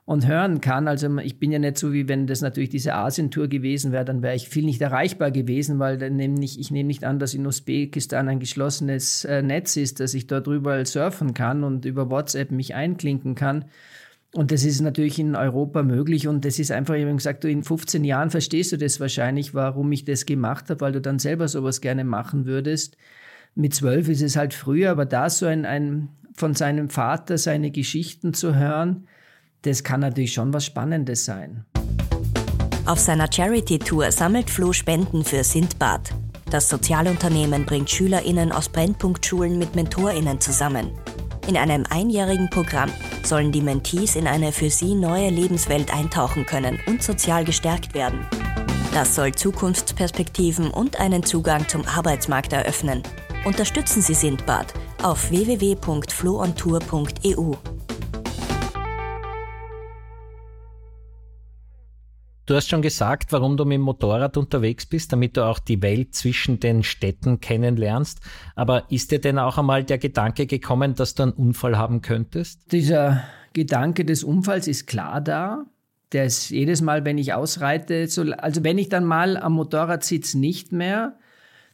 und 0.04 0.26
hören 0.26 0.60
kann. 0.60 0.88
Also 0.88 1.16
ich 1.18 1.38
bin 1.38 1.52
ja 1.52 1.58
nicht 1.58 1.78
so, 1.78 1.92
wie 1.92 2.08
wenn 2.08 2.26
das 2.26 2.40
natürlich 2.40 2.70
diese 2.70 2.94
Asientour 2.94 3.48
gewesen 3.48 3.92
wäre, 3.92 4.04
dann 4.04 4.22
wäre 4.22 4.34
ich 4.34 4.48
viel 4.48 4.64
nicht 4.64 4.80
erreichbar 4.80 5.30
gewesen, 5.30 5.78
weil 5.78 5.96
dann 5.96 6.16
nehme 6.16 6.42
ich, 6.44 6.58
ich 6.58 6.70
nehme 6.70 6.88
nicht 6.88 7.04
an, 7.04 7.18
dass 7.18 7.34
in 7.34 7.46
Usbekistan 7.46 8.28
ein 8.28 8.40
geschlossenes 8.40 9.24
äh, 9.24 9.42
Netz 9.42 9.76
ist, 9.76 10.00
dass 10.00 10.14
ich 10.14 10.26
dort 10.26 10.46
drüber 10.46 10.84
surfen 10.84 11.34
kann 11.34 11.62
und 11.62 11.84
über 11.84 12.10
WhatsApp 12.10 12.50
mich 12.50 12.74
einklinken 12.74 13.34
kann. 13.36 13.66
Und 14.34 14.50
das 14.50 14.64
ist 14.64 14.80
natürlich 14.80 15.18
in 15.18 15.36
Europa 15.36 15.82
möglich 15.82 16.26
und 16.26 16.44
das 16.46 16.58
ist 16.58 16.72
einfach, 16.72 16.94
ich 16.94 17.04
habe 17.04 17.14
gesagt, 17.14 17.44
du 17.44 17.50
in 17.50 17.62
15 17.62 18.02
Jahren 18.02 18.30
verstehst 18.30 18.72
du 18.72 18.78
das 18.78 18.98
wahrscheinlich, 18.98 19.52
warum 19.52 19.92
ich 19.92 20.06
das 20.06 20.24
gemacht 20.24 20.70
habe, 20.70 20.80
weil 20.80 20.92
du 20.92 21.02
dann 21.02 21.18
selber 21.18 21.48
sowas 21.48 21.82
gerne 21.82 22.02
machen 22.02 22.46
würdest. 22.46 22.96
Mit 23.54 23.74
zwölf 23.74 24.08
ist 24.08 24.22
es 24.22 24.34
halt 24.34 24.54
früher, 24.54 24.90
aber 24.90 25.04
da 25.04 25.28
so 25.28 25.44
ein, 25.44 25.66
ein 25.66 26.08
von 26.34 26.54
seinem 26.54 26.88
Vater 26.88 27.36
seine 27.36 27.70
Geschichten 27.70 28.32
zu 28.32 28.54
hören, 28.56 29.06
das 29.62 29.82
kann 29.82 30.00
natürlich 30.00 30.32
schon 30.32 30.52
was 30.52 30.66
Spannendes 30.66 31.24
sein. 31.24 31.64
Auf 32.84 32.98
seiner 32.98 33.32
Charity-Tour 33.32 34.10
sammelt 34.10 34.50
Flo 34.50 34.72
Spenden 34.72 35.24
für 35.24 35.44
Sindbad. 35.44 36.10
Das 36.50 36.68
Sozialunternehmen 36.68 37.64
bringt 37.64 37.88
SchülerInnen 37.88 38.52
aus 38.52 38.68
Brennpunktschulen 38.68 39.58
mit 39.58 39.74
MentorInnen 39.74 40.40
zusammen. 40.40 40.90
In 41.46 41.56
einem 41.56 41.84
einjährigen 41.88 42.50
Programm 42.50 42.90
sollen 43.22 43.52
die 43.52 43.62
Mentees 43.62 44.16
in 44.16 44.26
eine 44.26 44.52
für 44.52 44.68
sie 44.68 44.94
neue 44.94 45.30
Lebenswelt 45.30 45.94
eintauchen 45.94 46.44
können 46.44 46.78
und 46.86 47.02
sozial 47.02 47.44
gestärkt 47.44 47.94
werden. 47.94 48.26
Das 48.92 49.14
soll 49.14 49.32
Zukunftsperspektiven 49.32 50.70
und 50.70 51.00
einen 51.00 51.22
Zugang 51.22 51.66
zum 51.68 51.86
Arbeitsmarkt 51.86 52.52
eröffnen. 52.52 53.02
Unterstützen 53.44 54.02
Sie 54.02 54.14
Sindbad 54.14 54.74
auf 55.02 55.30
www.floontour.eu. 55.30 57.71
Du 62.52 62.56
hast 62.56 62.68
schon 62.68 62.82
gesagt, 62.82 63.32
warum 63.32 63.56
du 63.56 63.64
mit 63.64 63.76
dem 63.76 63.80
Motorrad 63.80 64.36
unterwegs 64.36 64.84
bist, 64.84 65.10
damit 65.10 65.38
du 65.38 65.42
auch 65.42 65.58
die 65.58 65.80
Welt 65.80 66.14
zwischen 66.14 66.60
den 66.60 66.82
Städten 66.82 67.40
kennenlernst. 67.40 68.20
Aber 68.56 68.84
ist 68.90 69.10
dir 69.10 69.22
denn 69.22 69.38
auch 69.38 69.56
einmal 69.56 69.84
der 69.84 69.96
Gedanke 69.96 70.44
gekommen, 70.44 70.94
dass 70.94 71.14
du 71.14 71.22
einen 71.22 71.32
Unfall 71.32 71.78
haben 71.78 72.02
könntest? 72.02 72.70
Dieser 72.70 73.22
Gedanke 73.54 74.04
des 74.04 74.22
Unfalls 74.22 74.68
ist 74.68 74.86
klar 74.86 75.22
da. 75.22 75.64
Der 76.12 76.26
ist 76.26 76.50
jedes 76.50 76.82
Mal, 76.82 77.06
wenn 77.06 77.16
ich 77.16 77.32
ausreite, 77.32 78.06
so, 78.06 78.20
also 78.20 78.62
wenn 78.62 78.76
ich 78.76 78.90
dann 78.90 79.06
mal 79.06 79.38
am 79.38 79.54
Motorrad 79.54 80.04
sitze, 80.04 80.38
nicht 80.38 80.72
mehr. 80.72 81.16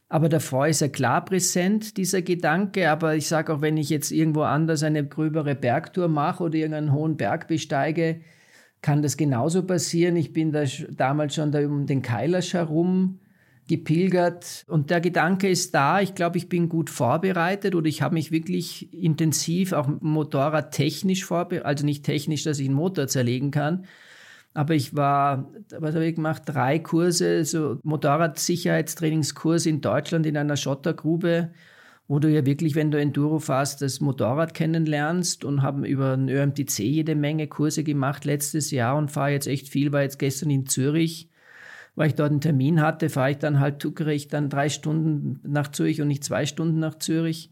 Aber 0.07 0.29
davor 0.29 0.67
ist 0.67 0.81
er 0.81 0.87
klar 0.87 1.25
präsent, 1.25 1.97
dieser 1.97 2.21
Gedanke. 2.21 2.89
Aber 2.89 3.17
ich 3.17 3.27
sage 3.27 3.53
auch, 3.53 3.59
wenn 3.59 3.75
ich 3.75 3.89
jetzt 3.89 4.11
irgendwo 4.11 4.43
anders 4.43 4.83
eine 4.83 5.05
gröbere 5.05 5.55
Bergtour 5.55 6.07
mache 6.07 6.45
oder 6.45 6.55
irgendeinen 6.55 6.93
hohen 6.93 7.17
Berg 7.17 7.49
besteige, 7.49 8.21
kann 8.81 9.01
das 9.01 9.17
genauso 9.17 9.63
passieren. 9.63 10.15
Ich 10.15 10.33
bin 10.33 10.51
da 10.51 10.63
damals 10.91 11.35
schon 11.35 11.51
da 11.51 11.59
um 11.65 11.85
den 11.85 12.01
Kailasch 12.01 12.53
herum 12.53 13.19
gepilgert 13.67 14.65
und 14.67 14.89
der 14.89 14.99
Gedanke 14.99 15.47
ist 15.47 15.75
da. 15.75 16.01
Ich 16.01 16.15
glaube, 16.15 16.37
ich 16.37 16.49
bin 16.49 16.69
gut 16.69 16.89
vorbereitet 16.89 17.75
oder 17.75 17.87
ich 17.87 18.01
habe 18.01 18.15
mich 18.15 18.31
wirklich 18.31 18.91
intensiv 18.93 19.73
auch 19.73 19.87
Motorrad 20.01 20.71
technisch 20.71 21.23
vorbereitet, 21.23 21.65
also 21.65 21.85
nicht 21.85 22.03
technisch, 22.03 22.43
dass 22.43 22.59
ich 22.59 22.65
einen 22.65 22.75
Motor 22.75 23.07
zerlegen 23.07 23.51
kann, 23.51 23.85
aber 24.55 24.73
ich 24.73 24.95
war, 24.95 25.51
was 25.77 25.93
habe 25.93 26.05
ich 26.05 26.15
gemacht? 26.15 26.43
Drei 26.45 26.79
Kurse, 26.79 27.45
so 27.45 27.79
Motorradsicherheitstrainingskurs 27.83 29.67
in 29.67 29.81
Deutschland 29.81 30.25
in 30.25 30.35
einer 30.35 30.57
Schottergrube 30.57 31.51
wo 32.09 32.17
du 32.17 32.27
ja 32.27 32.43
wirklich, 32.43 32.73
wenn 32.73 32.89
du 32.89 32.99
Enduro 32.99 33.37
fährst, 33.37 33.83
das 33.83 34.01
Motorrad 34.01 34.55
kennenlernst 34.55 35.45
und 35.45 35.61
haben 35.61 35.85
über 35.85 36.17
den 36.17 36.27
ÖMTC 36.27 36.79
jede 36.79 37.13
Menge 37.13 37.47
Kurse 37.47 37.83
gemacht 37.83 38.25
letztes 38.25 38.71
Jahr 38.71 38.97
und 38.97 39.11
fahre 39.11 39.29
jetzt 39.29 39.45
echt 39.45 39.69
viel, 39.69 39.91
war 39.91 40.01
jetzt 40.01 40.17
gestern 40.17 40.49
in 40.49 40.65
Zürich, 40.65 41.29
weil 41.93 42.07
ich 42.07 42.15
dort 42.15 42.31
einen 42.31 42.41
Termin 42.41 42.81
hatte, 42.81 43.09
fahre 43.09 43.29
ich 43.31 43.37
dann 43.37 43.59
halt, 43.59 43.77
tuckere 43.77 44.11
ich 44.11 44.27
dann 44.27 44.49
drei 44.49 44.69
Stunden 44.69 45.39
nach 45.43 45.67
Zürich 45.67 46.01
und 46.01 46.07
nicht 46.07 46.23
zwei 46.23 46.47
Stunden 46.47 46.79
nach 46.79 46.97
Zürich. 46.97 47.51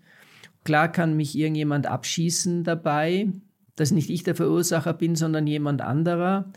Klar 0.64 0.92
kann 0.92 1.16
mich 1.16 1.38
irgendjemand 1.38 1.86
abschießen 1.86 2.64
dabei, 2.64 3.30
dass 3.76 3.92
nicht 3.92 4.10
ich 4.10 4.24
der 4.24 4.34
Verursacher 4.34 4.94
bin, 4.94 5.16
sondern 5.16 5.46
jemand 5.46 5.82
anderer. 5.82 6.52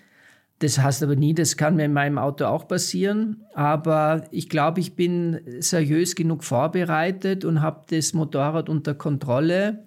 Das 0.61 0.79
heißt 0.79 1.03
aber 1.03 1.17
nie, 1.17 1.33
das 1.33 1.57
kann 1.57 1.77
mir 1.77 1.87
in 1.87 1.95
meinem 1.95 2.19
Auto 2.19 2.45
auch 2.45 2.69
passieren. 2.69 3.47
Aber 3.55 4.25
ich 4.31 4.51
glaube, 4.51 4.81
ich 4.81 4.95
bin 4.95 5.41
seriös 5.59 6.15
genug 6.15 6.45
vorbereitet 6.45 7.47
und 7.47 7.63
habe 7.63 7.87
das 7.89 8.13
Motorrad 8.13 8.69
unter 8.69 8.95
Kontrolle. 8.95 9.87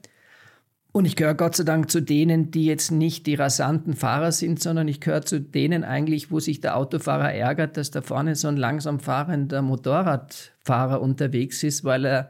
Und 0.92 1.06
ich 1.06 1.15
gehöre 1.15 1.36
Gott 1.36 1.56
sei 1.56 1.63
Dank 1.63 1.92
zu 1.92 2.01
denen, 2.01 2.50
die 2.50 2.65
jetzt 2.65 2.92
nicht 2.92 3.27
die 3.27 3.36
rasanten 3.36 3.94
Fahrer 3.94 4.32
sind, 4.32 4.62
sondern 4.62 4.88
ich 4.88 5.00
gehöre 5.00 5.22
zu 5.22 5.39
denen 5.39 5.84
eigentlich, 5.84 6.32
wo 6.32 6.39
sich 6.39 6.60
der 6.60 6.75
Autofahrer 6.75 7.32
ärgert, 7.34 7.77
dass 7.77 7.92
da 7.92 8.01
vorne 8.01 8.36
so 8.36 8.48
ein 8.48 8.58
langsam 8.58 9.00
fahrender 9.00 9.62
Motorradfahrer 9.62 11.01
unterwegs 11.01 11.62
ist, 11.63 11.84
weil 11.84 12.06
er 12.06 12.30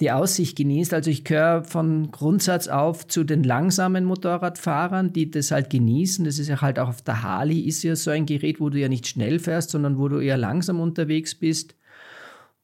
die 0.00 0.10
Aussicht 0.10 0.56
genießt. 0.56 0.94
Also 0.94 1.10
ich 1.10 1.24
gehöre 1.24 1.64
von 1.64 2.10
Grundsatz 2.10 2.68
auf 2.68 3.06
zu 3.06 3.24
den 3.24 3.44
langsamen 3.44 4.04
Motorradfahrern, 4.04 5.12
die 5.12 5.30
das 5.30 5.50
halt 5.50 5.70
genießen. 5.70 6.24
Das 6.24 6.38
ist 6.38 6.48
ja 6.48 6.60
halt 6.60 6.78
auch 6.78 6.88
auf 6.88 7.02
der 7.02 7.22
Harley 7.22 7.60
ist 7.60 7.82
ja 7.82 7.94
so 7.94 8.10
ein 8.10 8.26
Gerät, 8.26 8.60
wo 8.60 8.68
du 8.68 8.78
ja 8.78 8.88
nicht 8.88 9.06
schnell 9.06 9.38
fährst, 9.38 9.70
sondern 9.70 9.98
wo 9.98 10.08
du 10.08 10.18
eher 10.18 10.36
langsam 10.36 10.80
unterwegs 10.80 11.34
bist. 11.34 11.76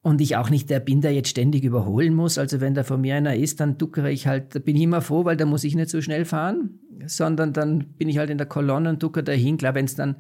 Und 0.01 0.21
ich 0.21 0.37
auch 0.37 0.49
nicht 0.49 0.71
der 0.71 0.81
bin, 0.81 1.01
der 1.01 1.13
jetzt 1.13 1.29
ständig 1.29 1.65
überholen 1.65 2.15
muss. 2.15 2.39
Also 2.39 2.61
wenn 2.61 2.75
da 2.75 2.83
vor 2.83 2.99
mir 2.99 3.15
einer 3.17 3.37
ist, 3.37 3.61
dann 3.61 3.79
duckere 3.79 4.11
ich 4.11 4.27
halt, 4.27 4.55
da 4.55 4.59
bin 4.59 4.77
ich 4.77 4.83
immer 4.83 5.03
froh, 5.03 5.25
weil 5.25 5.37
da 5.37 5.45
muss 5.45 5.65
ich 5.65 5.75
nicht 5.75 5.91
so 5.91 6.01
schnell 6.01 6.25
fahren, 6.25 6.79
sondern 7.07 7.53
dann 7.53 7.85
bin 7.99 8.09
ich 8.09 8.19
halt 8.19 8.31
in 8.31 8.39
der 8.39 8.47
Kolonne 8.47 8.91
und 8.91 9.03
duckere 9.03 9.25
dahin. 9.25 9.59
Klar, 9.59 9.75
wenn 9.75 9.85
es 9.85 9.97
dann 9.97 10.17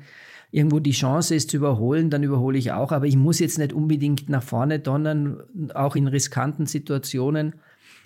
irgendwo 0.50 0.78
die 0.80 0.92
Chance 0.92 1.34
ist 1.34 1.50
zu 1.50 1.58
überholen, 1.58 2.10
dann 2.10 2.22
überhole 2.22 2.58
ich 2.58 2.72
auch. 2.72 2.92
Aber 2.92 3.06
ich 3.06 3.16
muss 3.16 3.38
jetzt 3.38 3.58
nicht 3.58 3.72
unbedingt 3.72 4.28
nach 4.28 4.42
vorne 4.42 4.78
donnern, 4.78 5.42
auch 5.74 5.96
in 5.96 6.08
riskanten 6.08 6.66
Situationen. 6.66 7.54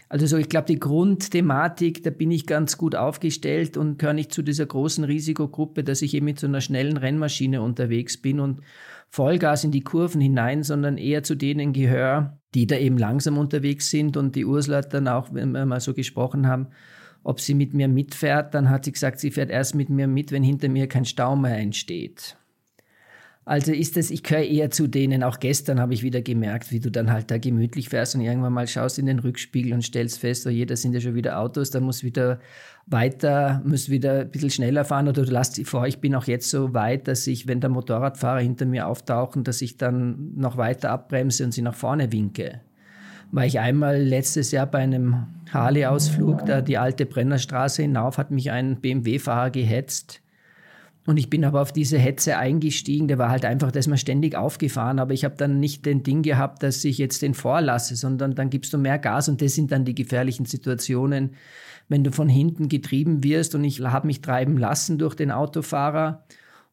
Also 0.09 0.27
so, 0.27 0.37
ich 0.37 0.51
glaube, 0.51 0.67
die 0.67 0.79
Grundthematik, 0.79 2.03
da 2.03 2.11
bin 2.11 2.31
ich 2.31 2.47
ganz 2.47 2.77
gut 2.77 2.95
aufgestellt 2.95 3.79
und 3.79 3.99
gehöre 3.99 4.13
nicht 4.13 4.33
zu 4.33 4.43
dieser 4.43 4.67
großen 4.67 5.05
Risikogruppe, 5.05 5.85
dass 5.85 6.03
ich 6.03 6.13
eben 6.13 6.27
mit 6.27 6.39
so 6.39 6.47
einer 6.47 6.61
schnellen 6.61 6.99
Rennmaschine 6.99 7.63
unterwegs 7.63 8.21
bin 8.21 8.39
und 8.39 8.61
Vollgas 9.09 9.65
in 9.65 9.71
die 9.71 9.85
Kurven 9.85 10.21
hinein, 10.21 10.65
sondern 10.65 10.99
eher 10.99 11.23
zu 11.23 11.35
denen 11.35 11.73
gehöre, 11.73 12.39
die 12.55 12.67
da 12.67 12.77
eben 12.77 12.99
langsam 12.99 13.39
unterwegs 13.39 13.89
sind. 13.89 14.17
Und 14.17 14.37
die 14.37 14.45
Ursula 14.45 14.79
hat 14.79 14.93
dann 14.93 15.09
auch, 15.09 15.33
wenn 15.33 15.53
wir 15.53 15.65
mal 15.65 15.81
so 15.81 15.95
gesprochen 15.95 16.47
haben, 16.47 16.69
ob 17.25 17.41
sie 17.41 17.55
mit 17.55 17.75
mir 17.75 17.89
mitfährt. 17.89 18.55
Dann 18.55 18.71
hat 18.71 18.85
sie 18.85 18.93
gesagt, 18.93 19.21
sie 19.21 19.31
fährt 19.31 19.51
erst 19.51 19.75
mit 19.75 19.89
mir 19.89 20.07
mit, 20.07 20.33
wenn 20.33 20.43
hinter 20.43 20.69
mir 20.69 20.89
kein 20.89 21.05
Stau 21.05 21.37
mehr 21.37 21.59
entsteht. 21.59 22.37
Also 23.45 23.73
ist 23.73 23.97
es, 23.97 24.13
ich 24.13 24.23
gehöre 24.23 24.45
eher 24.45 24.71
zu 24.71 24.87
denen, 24.87 25.25
auch 25.25 25.41
gestern 25.41 25.81
habe 25.81 25.95
ich 25.95 26.05
wieder 26.05 26.23
gemerkt, 26.23 26.71
wie 26.71 26.79
du 26.79 26.93
dann 26.93 27.11
halt 27.11 27.29
da 27.29 27.39
gemütlich 27.39 27.89
fährst 27.89 28.15
und 28.15 28.21
irgendwann 28.21 28.53
mal 28.53 28.69
schaust 28.69 29.01
in 29.01 29.07
den 29.07 29.19
Rückspiegel 29.19 29.73
und 29.73 29.83
stellst 29.83 30.21
fest, 30.21 30.47
oh 30.47 30.51
je, 30.51 30.65
da 30.65 30.77
sind 30.77 30.93
ja 30.93 31.01
schon 31.01 31.17
wieder 31.17 31.41
Autos, 31.41 31.71
da 31.71 31.81
muss 31.81 32.05
wieder 32.05 32.39
weiter, 32.87 33.61
muss 33.65 33.91
wieder 33.91 34.21
ein 34.21 34.31
bisschen 34.31 34.51
schneller 34.51 34.85
fahren 34.85 35.09
oder 35.09 35.25
du 35.25 35.33
lass 35.33 35.51
dich 35.51 35.67
vor, 35.67 35.89
ich 35.89 35.99
bin 35.99 36.15
auch 36.15 36.29
jetzt 36.29 36.51
so 36.51 36.73
weit, 36.73 37.09
dass 37.09 37.27
ich, 37.27 37.49
wenn 37.49 37.61
der 37.61 37.71
Motorradfahrer 37.71 38.41
hinter 38.41 38.65
mir 38.65 38.87
auftauchen, 38.87 39.43
dass 39.43 39.61
ich 39.61 39.77
dann 39.77 40.35
noch 40.37 40.57
weiter 40.57 40.91
abbremse 40.91 41.45
und 41.45 41.51
sie 41.51 41.63
nach 41.63 41.75
vorne 41.75 42.13
winke 42.13 42.61
war 43.33 43.47
ich 43.47 43.59
einmal 43.59 44.01
letztes 44.01 44.53
Jahr 44.53 44.67
bei 44.67 44.79
einem 44.79 45.27
Harley-Ausflug, 45.51 46.45
da 46.45 46.61
die 46.61 46.79
alte 46.79 47.07
Brennerstraße 47.07 47.83
hinauf, 47.83 48.19
hat 48.19 48.31
mich 48.31 48.51
ein 48.51 48.77
BMW-Fahrer 48.77 49.51
gehetzt. 49.51 50.21
Und 51.07 51.17
ich 51.17 51.31
bin 51.31 51.45
aber 51.45 51.63
auf 51.63 51.73
diese 51.73 51.99
Hetze 51.99 52.37
eingestiegen. 52.37 53.09
Der 53.09 53.19
war 53.19 53.31
halt 53.31 53.45
einfach, 53.45 53.73
da 53.73 53.81
ist 53.81 53.89
man 53.89 53.99
ständig 53.99 54.37
aufgefahren. 54.37 55.01
Aber 55.01 55.15
ich 55.15 55.25
habe 55.25 55.35
dann 55.37 55.59
nicht 55.59 55.85
den 55.85 56.05
Ding 56.05 56.23
gehabt, 56.23 56.63
dass 56.63 56.85
ich 56.85 56.99
jetzt 56.99 57.23
den 57.23 57.35
vorlasse, 57.35 57.97
sondern 57.97 58.37
dann 58.37 58.51
gibst 58.51 58.73
du 58.73 58.79
mehr 58.79 58.99
Gas. 58.99 59.29
Und 59.29 59.43
das 59.43 59.55
sind 59.55 59.73
dann 59.73 59.85
die 59.85 59.97
gefährlichen 59.97 60.47
Situationen, 60.47 61.31
wenn 61.89 62.05
du 62.05 62.13
von 62.13 62.29
hinten 62.29 62.69
getrieben 62.69 63.25
wirst. 63.25 63.57
Und 63.57 63.65
ich 63.65 63.81
habe 63.81 64.07
mich 64.07 64.21
treiben 64.21 64.59
lassen 64.59 64.99
durch 64.99 65.17
den 65.17 65.33
Autofahrer 65.33 66.23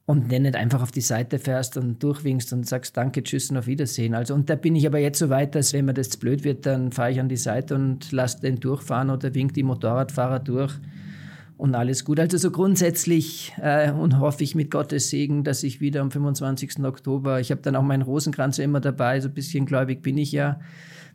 und 0.10 0.32
dann 0.32 0.42
nicht 0.42 0.56
einfach 0.56 0.82
auf 0.82 0.90
die 0.90 1.02
Seite 1.02 1.38
fährst 1.38 1.78
und 1.78 2.02
durchwinkst 2.02 2.52
und 2.52 2.66
sagst 2.66 2.98
Danke, 2.98 3.22
Tschüss 3.22 3.52
und 3.52 3.58
auf 3.58 3.68
Wiedersehen. 3.68 4.16
Also, 4.16 4.34
und 4.34 4.50
da 4.50 4.56
bin 4.56 4.76
ich 4.76 4.88
aber 4.88 4.98
jetzt 4.98 5.20
so 5.20 5.30
weit, 5.30 5.54
dass 5.54 5.72
wenn 5.72 5.86
mir 5.86 5.94
das 5.94 6.18
blöd 6.18 6.44
wird, 6.44 6.66
dann 6.66 6.92
fahre 6.92 7.12
ich 7.12 7.20
an 7.20 7.30
die 7.30 7.38
Seite 7.38 7.76
und 7.76 8.12
lasse 8.12 8.42
den 8.42 8.60
durchfahren 8.60 9.12
oder 9.12 9.36
wink 9.36 9.54
die 9.54 9.62
Motorradfahrer 9.62 10.40
durch 10.40 10.74
und 11.58 11.76
alles 11.76 12.06
gut. 12.06 12.20
Also 12.20 12.40
so 12.40 12.50
grundsätzlich 12.50 13.54
äh, 13.62 13.92
und 13.92 14.20
hoffe 14.20 14.44
ich 14.44 14.56
mit 14.56 14.72
Gottes 14.72 15.12
Segen, 15.12 15.44
dass 15.44 15.62
ich 15.62 15.80
wieder 15.80 16.02
am 16.02 16.10
25. 16.10 16.84
Oktober, 16.84 17.40
ich 17.40 17.52
habe 17.52 17.62
dann 17.62 17.76
auch 17.76 17.84
meinen 17.84 18.02
Rosenkranz 18.02 18.58
immer 18.58 18.80
dabei, 18.80 19.20
so 19.20 19.28
ein 19.28 19.36
bisschen 19.36 19.68
gläubig 19.68 20.02
bin 20.02 20.18
ich 20.18 20.32
ja. 20.32 20.60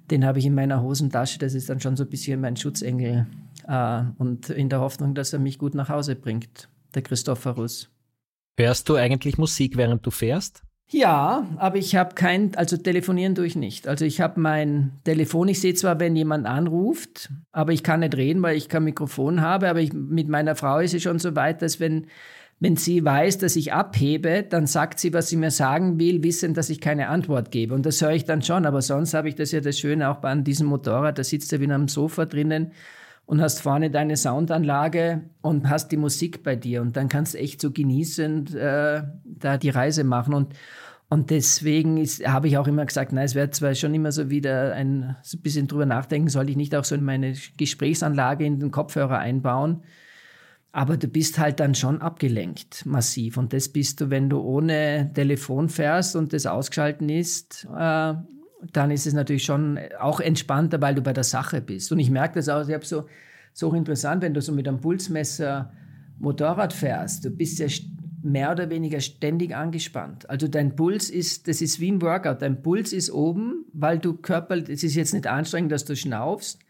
Den 0.09 0.25
habe 0.25 0.39
ich 0.39 0.47
in 0.47 0.55
meiner 0.55 0.83
Hosentasche, 0.83 1.41
das 1.41 1.55
ist 1.55 1.69
dann 1.69 1.81
schon 1.81 1.97
so 1.97 2.05
ein 2.05 2.11
bisschen 2.11 2.41
mein 2.41 2.57
Schutzengel. 2.57 3.27
Äh, 3.67 4.03
und 4.19 4.51
in 4.51 4.69
der 4.69 4.79
Hoffnung, 4.79 5.17
dass 5.17 5.33
er 5.33 5.41
mich 5.41 5.59
gut 5.59 5.75
nach 5.75 5.89
Hause 5.89 6.15
bringt, 6.15 6.69
der 6.95 7.03
Christophorus. 7.03 7.91
Hörst 8.57 8.89
du 8.89 8.95
eigentlich 8.97 9.37
Musik, 9.37 9.77
während 9.77 10.07
du 10.07 10.11
fährst? 10.11 10.63
Ja, 10.91 11.49
aber 11.57 11.77
ich 11.77 11.97
habe 11.97 12.15
kein, 12.15 12.55
also 12.55 12.77
telefonieren 12.77 13.35
tue 13.35 13.47
ich 13.47 13.57
nicht. 13.57 13.89
Also 13.89 14.05
ich 14.05 14.21
habe 14.21 14.39
mein 14.39 15.01
Telefon, 15.05 15.49
ich 15.49 15.61
sehe 15.61 15.75
zwar, 15.75 15.99
wenn 15.99 16.15
jemand 16.15 16.47
anruft, 16.47 17.33
aber 17.53 17.73
ich 17.73 17.83
kann 17.83 18.01
nicht 18.01 18.17
reden, 18.17 18.43
weil 18.43 18.57
ich 18.57 18.69
kein 18.69 18.85
Mikrofon 18.85 19.41
habe, 19.41 19.69
aber 19.69 19.81
ich, 19.81 19.93
mit 19.93 20.29
meiner 20.29 20.55
Frau 20.55 20.79
ist 20.79 20.95
es 20.95 21.03
schon 21.03 21.19
so 21.19 21.35
weit, 21.35 21.63
dass 21.63 21.81
wenn, 21.81 22.07
wenn 22.61 22.77
sie 22.77 23.05
weiß, 23.05 23.39
dass 23.39 23.57
ich 23.57 23.73
abhebe, 23.73 24.45
dann 24.49 24.67
sagt 24.67 25.01
sie, 25.01 25.13
was 25.13 25.29
sie 25.29 25.37
mir 25.37 25.51
sagen 25.51 25.99
will, 25.99 26.23
wissen, 26.23 26.55
dass 26.55 26.71
ich 26.71 26.81
keine 26.81 27.09
Antwort 27.09 27.51
gebe. 27.51 27.75
Und 27.75 27.87
das 27.87 28.01
höre 28.01 28.13
ich 28.13 28.25
dann 28.25 28.43
schon, 28.43 28.67
aber 28.67 28.83
sonst 28.83 29.15
habe 29.15 29.29
ich 29.29 29.35
das 29.35 29.51
ja 29.51 29.61
das 29.61 29.79
Schöne 29.79 30.11
auch 30.11 30.23
an 30.23 30.45
diesem 30.45 30.69
Motorrad, 30.69 31.19
da 31.19 31.25
sitzt 31.25 31.53
er 31.53 31.61
wieder 31.61 31.75
am 31.75 31.89
Sofa 31.89 32.27
drinnen 32.27 32.73
und 33.27 33.41
hast 33.41 33.61
vorne 33.61 33.91
deine 33.91 34.17
Soundanlage 34.17 35.23
und 35.41 35.69
hast 35.69 35.89
die 35.89 35.97
Musik 35.97 36.43
bei 36.43 36.57
dir 36.57 36.83
und 36.83 36.97
dann 36.97 37.09
kannst 37.09 37.35
du 37.35 37.39
echt 37.39 37.61
so 37.61 37.71
genießend 37.71 38.55
äh, 38.55 39.03
da 39.25 39.59
die 39.59 39.71
Reise 39.71 40.05
machen 40.05 40.35
und 40.35 40.55
und 41.11 41.31
deswegen 41.31 42.05
habe 42.27 42.49
ich 42.49 42.59
auch 42.59 42.67
immer 42.67 42.85
gesagt, 42.85 43.13
na, 43.13 43.23
es 43.23 43.35
wäre 43.35 43.51
zwar 43.51 43.75
schon 43.75 43.95
immer 43.95 44.11
so 44.11 44.31
wieder 44.31 44.73
ein, 44.73 45.17
so 45.23 45.39
bisschen 45.39 45.69
drüber 45.69 45.87
nachdenken, 45.87 46.29
sollte 46.29 46.51
ich 46.51 46.57
nicht 46.57 46.75
auch 46.75 46.83
so 46.83 46.95
in 46.95 47.05
meine 47.05 47.35
Gesprächsanlage 47.57 48.45
in 48.45 48.59
den 48.59 48.71
Kopfhörer 48.71 49.19
einbauen. 49.19 49.83
Aber 50.73 50.97
du 50.97 51.07
bist 51.07 51.39
halt 51.39 51.61
dann 51.61 51.77
schon 51.77 52.01
abgelenkt, 52.01 52.85
massiv. 52.85 53.37
Und 53.37 53.53
das 53.53 53.69
bist 53.69 54.01
du, 54.01 54.11
wenn 54.11 54.29
du 54.29 54.41
ohne 54.41 55.13
Telefon 55.15 55.69
fährst 55.69 56.17
und 56.17 56.33
das 56.33 56.47
ausgeschalten 56.47 57.09
ist, 57.09 57.69
äh, 57.73 58.15
dann 58.73 58.91
ist 58.91 59.07
es 59.07 59.15
natürlich 59.15 59.45
schon 59.45 59.79
auch 60.01 60.21
entspannter, 60.21 60.81
weil 60.81 60.95
du 60.95 61.03
bei 61.03 61.13
der 61.13 61.25
Sache 61.25 61.61
bist. 61.61 61.93
Und 61.93 61.99
ich 61.99 62.11
merke 62.11 62.37
das 62.37 62.49
auch, 62.49 62.67
ich 62.67 62.75
habe 62.75 62.85
so, 62.85 63.05
so 63.53 63.73
interessant, 63.73 64.23
wenn 64.23 64.35
du 64.35 64.41
so 64.41 64.53
mit 64.53 64.67
einem 64.67 64.81
Pulsmesser 64.81 65.73
Motorrad 66.19 66.73
fährst, 66.73 67.25
du 67.25 67.31
bist 67.31 67.59
ja 67.59 67.67
mehr 68.23 68.53
oder 68.53 68.71
weniger 68.71 69.01
ständig 69.01 69.55
angespannt. 69.55 70.29
Also 70.31 70.49
dein 70.49 70.77
Puls 70.77 71.11
ist, 71.11 71.47
das 71.47 71.61
ist 71.61 71.79
wie 71.79 71.93
ein 71.93 72.01
Workout. 72.01 72.41
Dein 72.41 72.63
Puls 72.63 72.93
ist 72.93 73.11
oben, 73.11 73.67
weil 73.73 73.99
du 73.99 74.15
Körper, 74.15 74.57
es 74.57 74.83
ist 74.83 74.95
jetzt 74.95 75.13
nicht 75.13 75.27
anstrengend, 75.27 75.71
dass 75.71 75.85
du 75.85 75.95
schnaufst, 75.95 76.61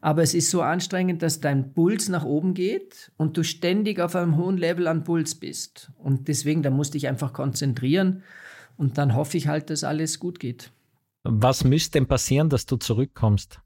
aber 0.00 0.22
es 0.22 0.34
ist 0.34 0.50
so 0.50 0.62
anstrengend, 0.62 1.22
dass 1.22 1.40
dein 1.40 1.72
Puls 1.72 2.08
nach 2.08 2.24
oben 2.24 2.54
geht 2.54 3.12
und 3.16 3.36
du 3.36 3.44
ständig 3.44 4.00
auf 4.00 4.16
einem 4.16 4.36
hohen 4.36 4.56
Level 4.56 4.88
an 4.88 5.04
Puls 5.04 5.36
bist. 5.36 5.90
Und 5.98 6.28
deswegen, 6.28 6.62
da 6.62 6.70
musst 6.70 6.92
du 6.92 6.98
dich 6.98 7.08
einfach 7.08 7.32
konzentrieren 7.32 8.22
und 8.76 8.98
dann 8.98 9.14
hoffe 9.14 9.36
ich 9.36 9.46
halt, 9.46 9.70
dass 9.70 9.84
alles 9.84 10.18
gut 10.18 10.40
geht. 10.40 10.70
Was 11.28 11.64
müsste 11.64 11.98
denn 11.98 12.06
passieren, 12.06 12.48
dass 12.48 12.66
du 12.66 12.76
zurückkommst? 12.76 13.60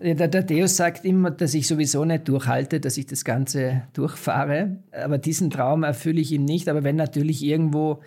Der, 0.00 0.28
der 0.28 0.42
Deus 0.42 0.76
sagt 0.76 1.04
immer, 1.04 1.30
dass 1.30 1.54
ich 1.54 1.66
sowieso 1.68 2.04
nicht 2.04 2.28
durchhalte, 2.28 2.80
dass 2.80 2.96
ich 2.96 3.06
das 3.06 3.24
Ganze 3.24 3.82
durchfahre. 3.92 4.78
Aber 4.90 5.18
diesen 5.18 5.50
Traum 5.50 5.84
erfülle 5.84 6.20
ich 6.20 6.32
ihm 6.32 6.44
nicht. 6.44 6.68
Aber 6.68 6.82
wenn 6.82 6.96
natürlich 6.96 7.42
irgendwo 7.42 8.00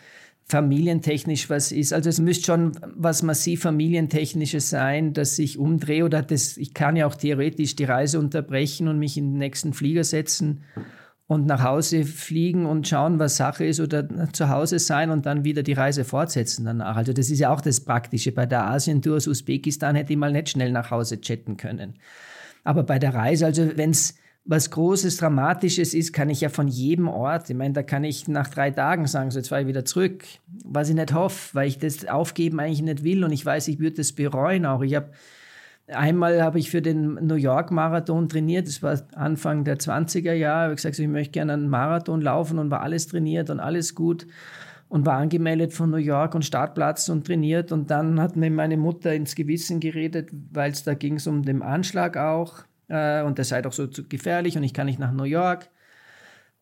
familientechnisch 0.47 1.49
was 1.49 1.71
ist, 1.71 1.93
also 1.93 2.09
es 2.09 2.19
müsste 2.19 2.45
schon 2.45 2.73
was 2.95 3.23
massiv 3.23 3.61
familientechnisches 3.61 4.69
sein, 4.69 5.13
dass 5.13 5.39
ich 5.39 5.57
umdrehe 5.57 6.05
oder 6.05 6.21
das, 6.21 6.57
ich 6.57 6.73
kann 6.73 6.95
ja 6.95 7.07
auch 7.07 7.15
theoretisch 7.15 7.75
die 7.75 7.85
Reise 7.85 8.19
unterbrechen 8.19 8.87
und 8.87 8.99
mich 8.99 9.17
in 9.17 9.31
den 9.31 9.37
nächsten 9.39 9.73
Flieger 9.73 10.03
setzen 10.03 10.63
und 11.27 11.47
nach 11.47 11.63
Hause 11.63 12.03
fliegen 12.03 12.65
und 12.65 12.87
schauen, 12.87 13.17
was 13.17 13.37
Sache 13.37 13.65
ist 13.65 13.79
oder 13.79 14.07
zu 14.31 14.49
Hause 14.49 14.77
sein 14.77 15.09
und 15.09 15.25
dann 15.25 15.43
wieder 15.43 15.63
die 15.63 15.73
Reise 15.73 16.05
fortsetzen 16.05 16.65
danach. 16.65 16.97
Also 16.97 17.13
das 17.13 17.31
ist 17.31 17.39
ja 17.39 17.49
auch 17.49 17.61
das 17.61 17.81
Praktische. 17.81 18.31
Bei 18.31 18.45
der 18.45 18.65
Asientour 18.65 19.17
aus 19.17 19.27
Usbekistan 19.27 19.95
hätte 19.95 20.13
ich 20.13 20.19
mal 20.19 20.31
nicht 20.31 20.49
schnell 20.49 20.71
nach 20.71 20.91
Hause 20.91 21.19
chatten 21.19 21.57
können. 21.57 21.95
Aber 22.63 22.83
bei 22.83 22.99
der 22.99 23.15
Reise, 23.15 23.45
also 23.45 23.75
wenn 23.75 23.91
es 23.91 24.15
was 24.47 24.69
Großes, 24.69 25.17
Dramatisches 25.17 25.95
ist, 25.95 26.13
kann 26.13 26.29
ich 26.29 26.41
ja 26.41 26.49
von 26.49 26.67
jedem 26.67 27.07
Ort, 27.07 27.49
ich 27.49 27.55
meine, 27.55 27.73
da 27.73 27.81
kann 27.81 28.03
ich 28.03 28.27
nach 28.27 28.47
drei 28.47 28.69
Tagen 28.69 29.07
sagen, 29.07 29.31
so 29.31 29.39
jetzt 29.39 29.49
fahre 29.49 29.63
ich 29.63 29.67
wieder 29.67 29.85
zurück, 29.85 30.23
was 30.63 30.89
ich 30.89 30.95
nicht 30.95 31.13
hoffe, 31.13 31.55
weil 31.55 31.67
ich 31.67 31.79
das 31.79 32.05
aufgeben 32.07 32.59
eigentlich 32.59 32.83
nicht 32.83 33.03
will 33.03 33.23
und 33.23 33.31
ich 33.31 33.43
weiß, 33.43 33.67
ich 33.67 33.79
würde 33.79 33.95
das 33.97 34.13
bereuen 34.13 34.67
auch. 34.67 34.83
Ich 34.83 34.93
habe 34.93 35.09
Einmal 35.87 36.41
habe 36.41 36.57
ich 36.57 36.71
für 36.71 36.81
den 36.81 37.13
New 37.25 37.35
York 37.35 37.69
Marathon 37.69 38.27
trainiert, 38.27 38.67
das 38.67 38.81
war 38.81 38.99
Anfang 39.13 39.63
der 39.63 39.77
20er 39.77 40.33
Jahre, 40.33 40.63
habe 40.63 40.75
gesagt, 40.75 40.97
ich 40.97 41.07
möchte 41.07 41.31
gerne 41.31 41.53
einen 41.53 41.69
Marathon 41.69 42.21
laufen 42.21 42.57
und 42.57 42.71
war 42.71 42.81
alles 42.81 43.07
trainiert 43.07 43.51
und 43.51 43.59
alles 43.59 43.93
gut 43.93 44.25
und 44.89 45.05
war 45.05 45.17
angemeldet 45.17 45.73
von 45.73 45.91
New 45.91 45.97
York 45.97 46.33
und 46.33 46.43
Startplatz 46.43 47.09
und 47.09 47.27
trainiert. 47.27 47.71
Und 47.71 47.91
dann 47.91 48.19
hat 48.19 48.35
mir 48.35 48.49
meine 48.49 48.77
Mutter 48.77 49.13
ins 49.13 49.35
Gewissen 49.35 49.79
geredet, 49.79 50.29
weil 50.51 50.71
es 50.71 50.83
da 50.83 50.93
ging 50.93 51.19
um 51.27 51.43
den 51.43 51.61
Anschlag 51.61 52.17
auch 52.17 52.63
äh, 52.87 53.21
und 53.23 53.39
das 53.39 53.49
sei 53.49 53.61
doch 53.61 53.73
so 53.73 53.87
gefährlich 54.09 54.57
und 54.57 54.63
ich 54.63 54.73
kann 54.73 54.85
nicht 54.85 54.99
nach 54.99 55.11
New 55.11 55.23
York 55.23 55.69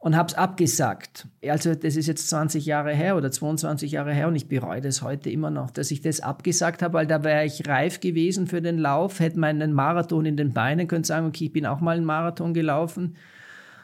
und 0.04 0.18
habe 0.18 0.28
es 0.28 0.34
abgesagt. 0.34 1.30
Also 1.48 1.76
das 1.76 1.96
ist 1.96 2.08
jetzt 2.08 2.28
20 2.28 2.66
Jahre 2.66 2.94
her 2.94 3.16
oder 3.16 3.32
22 3.32 3.94
Jahre 3.94 4.14
her 4.14 4.28
und 4.28 4.36
ich 4.36 4.50
bereue 4.50 4.82
das 4.82 5.02
heute 5.02 5.30
immer 5.30 5.50
noch, 5.50 5.72
dass 5.72 5.92
ich 5.92 6.02
das 6.02 6.20
abgesagt 6.20 6.82
habe, 6.82 6.96
weil 6.96 7.08
da 7.08 7.24
wäre 7.24 7.46
ich 7.46 7.70
reif 7.70 8.02
gewesen 8.02 8.46
für 8.46 8.62
den 8.62 8.78
Lauf, 8.78 9.22
hätte 9.22 9.40
meinen 9.40 9.72
Marathon 9.72 10.26
in 10.26 10.36
den 10.36 10.52
Beinen, 10.52 10.90
könnte 10.90 11.08
sagen, 11.08 11.28
okay, 11.28 11.46
ich 11.46 11.54
bin 11.54 11.66
auch 11.66 11.80
mal 11.80 11.96
einen 11.96 12.04
Marathon 12.04 12.54
gelaufen 12.54 13.16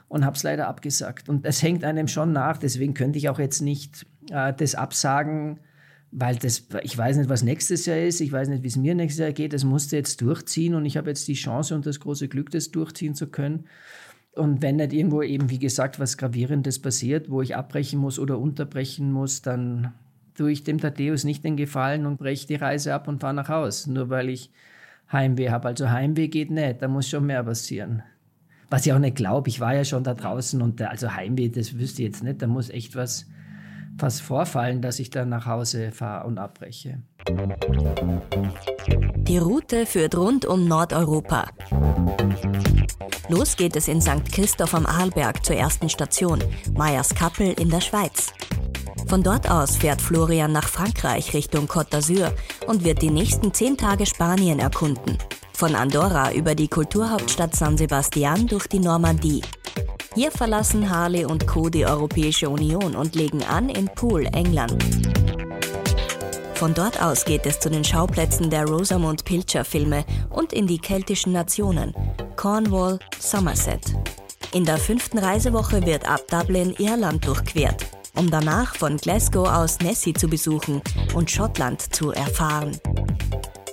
und 0.09 0.25
habe 0.25 0.35
es 0.35 0.43
leider 0.43 0.67
abgesagt. 0.67 1.29
Und 1.29 1.45
das 1.45 1.63
hängt 1.63 1.85
einem 1.85 2.09
schon 2.09 2.33
nach, 2.33 2.57
deswegen 2.57 2.93
könnte 2.93 3.17
ich 3.17 3.29
auch 3.29 3.39
jetzt 3.39 3.61
nicht 3.61 4.05
äh, 4.29 4.51
das 4.51 4.75
absagen, 4.75 5.61
weil 6.11 6.35
das, 6.35 6.67
ich 6.83 6.97
weiß 6.97 7.15
nicht, 7.15 7.29
was 7.29 7.43
nächstes 7.43 7.85
Jahr 7.85 7.97
ist, 7.97 8.19
ich 8.19 8.33
weiß 8.33 8.49
nicht, 8.49 8.63
wie 8.63 8.67
es 8.67 8.75
mir 8.75 8.93
nächstes 8.93 9.21
Jahr 9.21 9.31
geht, 9.31 9.53
das 9.53 9.63
musste 9.63 9.95
jetzt 9.95 10.19
durchziehen 10.19 10.75
und 10.75 10.83
ich 10.83 10.97
habe 10.97 11.07
jetzt 11.07 11.29
die 11.29 11.35
Chance 11.35 11.75
und 11.75 11.85
das 11.85 12.01
große 12.01 12.27
Glück, 12.27 12.49
das 12.51 12.71
durchziehen 12.71 13.15
zu 13.15 13.27
können. 13.27 13.67
Und 14.35 14.61
wenn 14.61 14.77
nicht 14.77 14.93
irgendwo 14.93 15.21
eben, 15.21 15.49
wie 15.49 15.59
gesagt, 15.59 15.99
was 15.99 16.17
Gravierendes 16.17 16.79
passiert, 16.79 17.29
wo 17.29 17.41
ich 17.41 17.55
abbrechen 17.55 17.99
muss 17.99 18.19
oder 18.19 18.37
unterbrechen 18.37 19.11
muss, 19.11 19.41
dann 19.41 19.93
tue 20.35 20.51
ich 20.51 20.63
dem 20.63 20.79
Thaddeus 20.79 21.23
nicht 21.23 21.43
den 21.43 21.57
Gefallen 21.57 22.05
und 22.05 22.17
breche 22.17 22.47
die 22.47 22.55
Reise 22.55 22.93
ab 22.93 23.07
und 23.07 23.19
fahre 23.19 23.33
nach 23.33 23.49
Haus, 23.49 23.87
nur 23.87 24.09
weil 24.09 24.29
ich 24.29 24.51
Heimweh 25.11 25.49
habe. 25.49 25.67
Also 25.67 25.89
Heimweh 25.89 26.27
geht 26.27 26.51
nicht, 26.51 26.81
da 26.81 26.87
muss 26.87 27.09
schon 27.09 27.25
mehr 27.25 27.43
passieren. 27.43 28.03
Was 28.69 28.85
ich 28.85 28.93
auch 28.93 28.99
nicht 28.99 29.17
glaube, 29.17 29.49
ich 29.49 29.59
war 29.59 29.73
ja 29.73 29.83
schon 29.83 30.03
da 30.03 30.13
draußen 30.13 30.61
und 30.61 30.81
also 30.81 31.13
Heimweh, 31.13 31.49
das 31.49 31.77
wüsste 31.77 32.03
ich 32.03 32.09
jetzt 32.09 32.23
nicht, 32.23 32.41
da 32.41 32.47
muss 32.47 32.69
echt 32.69 32.95
was, 32.95 33.25
was 33.97 34.21
vorfallen, 34.21 34.81
dass 34.81 34.99
ich 34.99 35.09
dann 35.09 35.29
nach 35.29 35.45
Hause 35.47 35.91
fahre 35.91 36.27
und 36.27 36.37
abbreche. 36.37 36.99
Die 39.27 39.37
Route 39.37 39.85
führt 39.85 40.15
rund 40.15 40.45
um 40.45 40.67
Nordeuropa. 40.67 41.47
Los 43.29 43.55
geht 43.55 43.75
es 43.75 43.87
in 43.87 44.01
St. 44.01 44.31
Christoph 44.31 44.73
am 44.73 44.87
Arlberg 44.87 45.45
zur 45.45 45.55
ersten 45.55 45.87
Station, 45.87 46.43
Meierskappel 46.75 47.53
in 47.59 47.69
der 47.69 47.79
Schweiz. 47.79 48.33
Von 49.07 49.21
dort 49.21 49.49
aus 49.49 49.77
fährt 49.77 50.01
Florian 50.01 50.51
nach 50.51 50.67
Frankreich 50.67 51.33
Richtung 51.35 51.67
Côte 51.67 51.91
d'Azur 51.91 52.31
und 52.65 52.83
wird 52.83 53.03
die 53.03 53.11
nächsten 53.11 53.53
zehn 53.53 53.77
Tage 53.77 54.07
Spanien 54.07 54.57
erkunden. 54.57 55.19
Von 55.53 55.75
Andorra 55.75 56.33
über 56.33 56.55
die 56.55 56.67
Kulturhauptstadt 56.67 57.55
San 57.55 57.77
Sebastian 57.77 58.47
durch 58.47 58.65
die 58.65 58.79
Normandie. 58.79 59.41
Hier 60.15 60.31
verlassen 60.31 60.89
Harley 60.89 61.25
und 61.25 61.45
Co. 61.45 61.69
die 61.69 61.85
Europäische 61.85 62.49
Union 62.49 62.95
und 62.95 63.13
legen 63.13 63.43
an 63.43 63.69
in 63.69 63.85
Poole, 63.93 64.27
England. 64.33 64.83
Von 66.59 66.73
dort 66.73 67.01
aus 67.01 67.23
geht 67.23 67.45
es 67.45 67.57
zu 67.61 67.69
den 67.69 67.85
Schauplätzen 67.85 68.49
der 68.49 68.65
Rosamund 68.65 69.23
Pilcher 69.23 69.63
Filme 69.63 70.03
und 70.29 70.51
in 70.51 70.67
die 70.67 70.77
keltischen 70.77 71.31
Nationen 71.31 71.93
Cornwall, 72.35 72.99
Somerset. 73.17 73.79
In 74.51 74.65
der 74.65 74.75
fünften 74.75 75.19
Reisewoche 75.19 75.85
wird 75.85 76.05
ab 76.05 76.19
Dublin 76.29 76.75
Irland 76.77 77.25
durchquert, 77.25 77.85
um 78.13 78.29
danach 78.29 78.75
von 78.75 78.97
Glasgow 78.97 79.47
aus 79.47 79.79
Nessie 79.79 80.11
zu 80.11 80.27
besuchen 80.27 80.81
und 81.13 81.31
Schottland 81.31 81.95
zu 81.95 82.11
erfahren. 82.11 82.77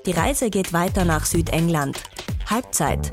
Die 0.06 0.12
Reise 0.12 0.48
geht 0.48 0.72
weiter 0.72 1.04
nach 1.04 1.26
Südengland. 1.26 2.00
Halbzeit. 2.48 3.12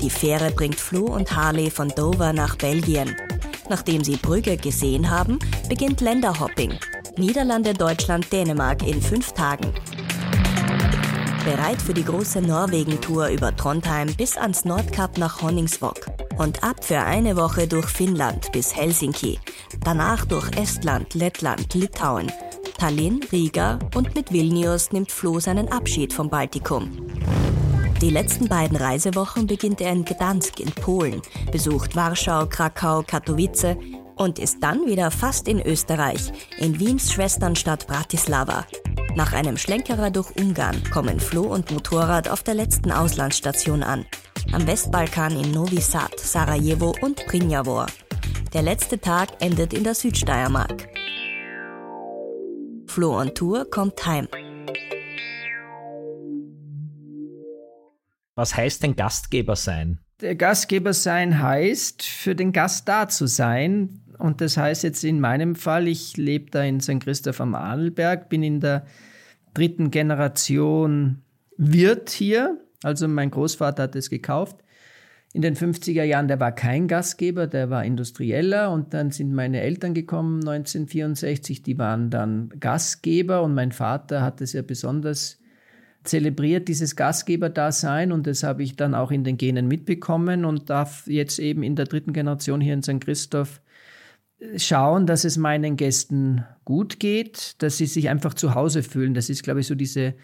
Die 0.00 0.10
Fähre 0.10 0.52
bringt 0.52 0.78
Flo 0.78 1.06
und 1.06 1.34
Harley 1.34 1.72
von 1.72 1.88
Dover 1.88 2.32
nach 2.32 2.54
Belgien. 2.54 3.16
Nachdem 3.68 4.04
sie 4.04 4.14
Brügge 4.14 4.56
gesehen 4.56 5.10
haben, 5.10 5.40
beginnt 5.68 6.00
Länderhopping. 6.00 6.78
Niederlande, 7.18 7.74
Deutschland, 7.74 8.32
Dänemark 8.32 8.86
in 8.86 9.02
fünf 9.02 9.32
Tagen. 9.32 9.72
Bereit 11.44 11.82
für 11.82 11.92
die 11.92 12.04
große 12.04 12.40
Norwegen-Tour 12.40 13.28
über 13.28 13.54
Trondheim 13.54 14.14
bis 14.16 14.36
ans 14.36 14.64
Nordkap 14.64 15.18
nach 15.18 15.42
Honningsvåg. 15.42 16.06
Und 16.38 16.64
ab 16.64 16.82
für 16.82 17.00
eine 17.00 17.36
Woche 17.36 17.66
durch 17.66 17.86
Finnland 17.86 18.50
bis 18.52 18.74
Helsinki. 18.74 19.38
Danach 19.84 20.24
durch 20.24 20.50
Estland, 20.56 21.14
Lettland, 21.14 21.74
Litauen, 21.74 22.32
Tallinn, 22.78 23.20
Riga 23.30 23.78
und 23.94 24.14
mit 24.14 24.32
Vilnius 24.32 24.92
nimmt 24.92 25.12
Flo 25.12 25.38
seinen 25.38 25.70
Abschied 25.70 26.12
vom 26.12 26.30
Baltikum. 26.30 26.90
Die 28.00 28.10
letzten 28.10 28.48
beiden 28.48 28.76
Reisewochen 28.76 29.46
beginnt 29.46 29.80
er 29.80 29.92
in 29.92 30.04
Gdansk 30.04 30.58
in 30.60 30.72
Polen, 30.72 31.20
besucht 31.52 31.94
Warschau, 31.94 32.46
Krakau, 32.46 33.02
Katowice 33.06 33.76
und 34.16 34.38
ist 34.38 34.62
dann 34.62 34.86
wieder 34.86 35.10
fast 35.10 35.48
in 35.48 35.60
Österreich, 35.60 36.32
in 36.58 36.78
Wiens 36.78 37.12
Schwesternstadt 37.12 37.86
Bratislava. 37.86 38.66
Nach 39.14 39.32
einem 39.32 39.56
Schlenkerer 39.56 40.10
durch 40.10 40.34
Ungarn 40.36 40.82
kommen 40.90 41.20
Flo 41.20 41.42
und 41.42 41.70
Motorrad 41.70 42.28
auf 42.28 42.42
der 42.42 42.54
letzten 42.54 42.90
Auslandsstation 42.90 43.82
an. 43.82 44.06
Am 44.52 44.66
Westbalkan 44.66 45.38
in 45.38 45.50
Novi 45.52 45.80
Sad, 45.80 46.18
Sarajevo 46.18 46.94
und 47.00 47.24
Prnjavor. 47.26 47.86
Der 48.52 48.62
letzte 48.62 48.98
Tag 48.98 49.28
endet 49.40 49.72
in 49.72 49.84
der 49.84 49.94
Südsteiermark. 49.94 50.88
Flo 52.86 53.18
on 53.18 53.34
Tour 53.34 53.70
kommt 53.70 54.04
heim. 54.06 54.28
Was 58.34 58.56
heißt 58.56 58.82
denn 58.82 58.96
Gastgeber 58.96 59.56
sein? 59.56 60.00
Gastgeber 60.36 60.92
sein 60.92 61.42
heißt, 61.42 62.02
für 62.02 62.34
den 62.34 62.52
Gast 62.52 62.88
da 62.88 63.08
zu 63.08 63.26
sein, 63.26 64.00
und 64.18 64.40
das 64.40 64.56
heißt 64.56 64.84
jetzt 64.84 65.02
in 65.02 65.18
meinem 65.18 65.56
Fall, 65.56 65.88
ich 65.88 66.16
lebe 66.16 66.50
da 66.50 66.62
in 66.62 66.80
St. 66.80 67.00
Christoph 67.00 67.40
am 67.40 67.56
Arlberg, 67.56 68.28
bin 68.28 68.44
in 68.44 68.60
der 68.60 68.86
dritten 69.52 69.90
Generation 69.90 71.22
Wirt 71.56 72.10
hier. 72.10 72.60
Also 72.84 73.08
mein 73.08 73.30
Großvater 73.30 73.82
hat 73.82 73.96
es 73.96 74.10
gekauft. 74.10 74.56
In 75.32 75.42
den 75.42 75.56
50er 75.56 76.04
Jahren, 76.04 76.28
der 76.28 76.38
war 76.40 76.52
kein 76.52 76.88
Gastgeber, 76.88 77.46
der 77.46 77.70
war 77.70 77.84
Industrieller 77.84 78.70
und 78.70 78.94
dann 78.94 79.10
sind 79.10 79.32
meine 79.32 79.60
Eltern 79.60 79.94
gekommen 79.94 80.36
1964, 80.36 81.62
die 81.62 81.78
waren 81.78 82.10
dann 82.10 82.50
Gastgeber 82.60 83.42
und 83.42 83.54
mein 83.54 83.72
Vater 83.72 84.22
hat 84.22 84.40
es 84.40 84.52
ja 84.52 84.62
besonders 84.62 85.41
zelebriert, 86.04 86.68
dieses 86.68 86.96
Gastgeberdasein 86.96 88.12
und 88.12 88.26
das 88.26 88.42
habe 88.42 88.62
ich 88.62 88.76
dann 88.76 88.94
auch 88.94 89.10
in 89.10 89.24
den 89.24 89.36
Genen 89.36 89.68
mitbekommen 89.68 90.44
und 90.44 90.70
darf 90.70 91.06
jetzt 91.06 91.38
eben 91.38 91.62
in 91.62 91.76
der 91.76 91.86
dritten 91.86 92.12
Generation 92.12 92.60
hier 92.60 92.74
in 92.74 92.82
St. 92.82 93.00
Christoph 93.00 93.60
schauen, 94.56 95.06
dass 95.06 95.24
es 95.24 95.36
meinen 95.36 95.76
Gästen 95.76 96.44
gut 96.64 96.98
geht, 96.98 97.62
dass 97.62 97.76
sie 97.76 97.86
sich 97.86 98.08
einfach 98.08 98.34
zu 98.34 98.54
Hause 98.54 98.82
fühlen. 98.82 99.14
Das 99.14 99.30
ist, 99.30 99.42
glaube 99.42 99.60
ich, 99.60 99.66
so 99.66 99.74
diese 99.74 100.14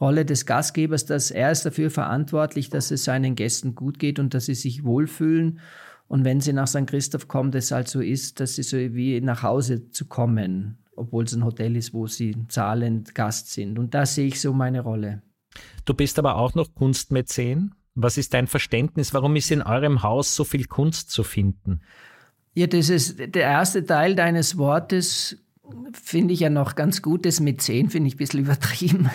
Rolle 0.00 0.24
des 0.24 0.46
Gastgebers, 0.46 1.06
dass 1.06 1.30
er 1.30 1.50
ist 1.50 1.64
dafür 1.64 1.90
verantwortlich, 1.90 2.70
dass 2.70 2.90
es 2.90 3.04
seinen 3.04 3.34
Gästen 3.34 3.74
gut 3.74 3.98
geht 3.98 4.18
und 4.18 4.34
dass 4.34 4.46
sie 4.46 4.54
sich 4.54 4.84
wohlfühlen. 4.84 5.60
Und 6.08 6.24
wenn 6.24 6.40
sie 6.40 6.52
nach 6.52 6.68
St. 6.68 6.86
Christoph 6.86 7.28
kommen, 7.28 7.50
dass 7.50 7.66
es 7.66 7.70
halt 7.72 7.88
so 7.88 8.00
ist, 8.00 8.40
dass 8.40 8.56
sie 8.56 8.62
so 8.62 8.76
wie 8.76 9.20
nach 9.20 9.42
Hause 9.42 9.90
zu 9.90 10.06
kommen, 10.06 10.78
obwohl 10.96 11.24
es 11.24 11.34
ein 11.34 11.44
Hotel 11.44 11.76
ist, 11.76 11.94
wo 11.94 12.06
sie 12.06 12.34
zahlend 12.48 13.14
Gast 13.14 13.52
sind. 13.52 13.78
Und 13.78 13.94
da 13.94 14.06
sehe 14.06 14.26
ich 14.26 14.40
so 14.40 14.52
meine 14.52 14.80
Rolle. 14.80 15.22
Du 15.84 15.94
bist 15.94 16.18
aber 16.18 16.36
auch 16.36 16.54
noch 16.54 16.74
Kunstmäzen. 16.74 17.74
Was 17.94 18.18
ist 18.18 18.34
dein 18.34 18.46
Verständnis? 18.46 19.14
Warum 19.14 19.36
ist 19.36 19.50
in 19.50 19.62
eurem 19.62 20.02
Haus 20.02 20.36
so 20.36 20.44
viel 20.44 20.66
Kunst 20.66 21.10
zu 21.10 21.22
finden? 21.22 21.80
Ja, 22.54 22.66
das 22.66 22.88
ist 22.88 23.18
der 23.18 23.42
erste 23.42 23.84
Teil 23.84 24.14
deines 24.14 24.58
Wortes, 24.58 25.38
finde 25.92 26.34
ich 26.34 26.40
ja 26.40 26.50
noch 26.50 26.74
ganz 26.74 27.02
gut. 27.02 27.26
Das 27.26 27.40
Mäzen 27.40 27.90
finde 27.90 28.08
ich 28.08 28.14
ein 28.14 28.18
bisschen 28.18 28.40
übertrieben. 28.40 29.10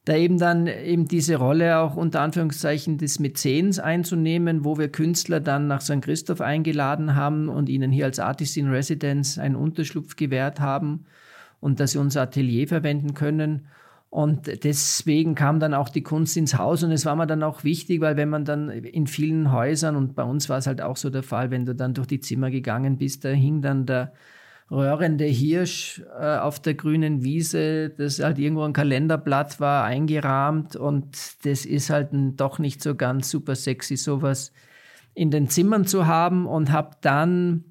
da 0.06 0.16
eben 0.16 0.38
dann 0.38 0.68
eben 0.68 1.08
diese 1.08 1.36
Rolle 1.36 1.78
auch 1.78 1.96
unter 1.96 2.22
Anführungszeichen 2.22 2.98
des 2.98 3.20
Mäzens 3.20 3.80
einzunehmen, 3.80 4.64
wo 4.64 4.78
wir 4.78 4.90
Künstler 4.90 5.40
dann 5.40 5.68
nach 5.68 5.82
St. 5.82 6.02
Christoph 6.02 6.42
eingeladen 6.42 7.16
haben 7.16 7.50
und 7.50 7.70
ihnen 7.70 7.92
hier 7.92 8.06
als 8.06 8.20
Artist 8.20 8.58
in 8.58 8.70
Residence 8.70 9.38
einen 9.38 9.56
Unterschlupf 9.56 10.16
gewährt 10.16 10.60
haben 10.60 11.06
und 11.60 11.80
dass 11.80 11.92
sie 11.92 12.00
unser 12.00 12.22
Atelier 12.22 12.68
verwenden 12.68 13.14
können. 13.14 13.68
Und 14.10 14.64
deswegen 14.64 15.36
kam 15.36 15.60
dann 15.60 15.76
auch 15.76 15.90
die 15.90 16.02
Kunst 16.02 16.36
ins 16.36 16.58
Haus 16.58 16.82
und 16.82 16.92
es 16.92 17.06
war 17.06 17.16
mir 17.16 17.28
dann 17.28 17.44
auch 17.44 17.64
wichtig, 17.64 18.02
weil 18.02 18.18
wenn 18.18 18.30
man 18.30 18.44
dann 18.44 18.70
in 18.70 19.06
vielen 19.06 19.52
Häusern 19.52 19.96
und 19.96 20.16
bei 20.16 20.24
uns 20.24 20.50
war 20.50 20.58
es 20.58 20.66
halt 20.66 20.82
auch 20.82 20.98
so 20.98 21.12
der 21.12 21.22
Fall, 21.22 21.52
wenn 21.52 21.66
du 21.66 21.76
dann 21.76 21.94
durch 21.94 22.08
die 22.08 22.20
Zimmer 22.20 22.50
gegangen 22.50 22.98
bist, 22.98 23.24
da 23.24 23.30
hing 23.30 23.62
dann 23.62 23.86
der 23.86 24.14
röhrende 24.72 25.26
Hirsch 25.26 26.02
äh, 26.20 26.38
auf 26.38 26.60
der 26.60 26.76
grünen 26.76 27.24
Wiese, 27.24 27.90
das 27.90 28.20
halt 28.20 28.38
irgendwo 28.38 28.64
ein 28.64 28.74
Kalenderblatt 28.74 29.60
war, 29.60 29.84
eingerahmt 29.84 30.76
und 30.76 31.18
das 31.44 31.66
ist 31.66 31.90
halt 31.90 32.10
doch 32.12 32.60
nicht 32.60 32.84
so 32.84 32.96
ganz 32.96 33.30
super 33.30 33.56
sexy, 33.56 33.98
sowas 33.98 34.52
in 35.16 35.32
den 35.32 35.50
Zimmern 35.50 35.86
zu 35.86 36.06
haben 36.06 36.46
und 36.46 36.72
habe 36.72 36.92
dann 37.02 37.64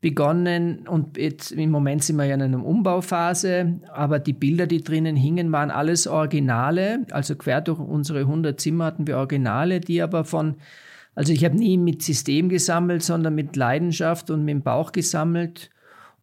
begonnen 0.00 0.86
und 0.86 1.16
jetzt 1.16 1.50
im 1.50 1.70
Moment 1.70 2.04
sind 2.04 2.16
wir 2.16 2.26
ja 2.26 2.34
in 2.34 2.42
einer 2.42 2.64
Umbauphase, 2.64 3.80
aber 3.92 4.18
die 4.18 4.34
Bilder, 4.34 4.66
die 4.66 4.82
drinnen 4.82 5.16
hingen, 5.16 5.50
waren 5.50 5.70
alles 5.70 6.06
Originale, 6.06 7.06
also 7.10 7.34
quer 7.36 7.62
durch 7.62 7.78
unsere 7.78 8.20
100 8.20 8.60
Zimmer 8.60 8.84
hatten 8.84 9.06
wir 9.06 9.16
Originale, 9.16 9.80
die 9.80 10.02
aber 10.02 10.24
von, 10.24 10.56
also 11.14 11.32
ich 11.32 11.44
habe 11.44 11.56
nie 11.56 11.78
mit 11.78 12.02
System 12.02 12.48
gesammelt, 12.50 13.02
sondern 13.02 13.34
mit 13.34 13.56
Leidenschaft 13.56 14.30
und 14.30 14.44
mit 14.44 14.52
dem 14.52 14.62
Bauch 14.62 14.92
gesammelt 14.92 15.70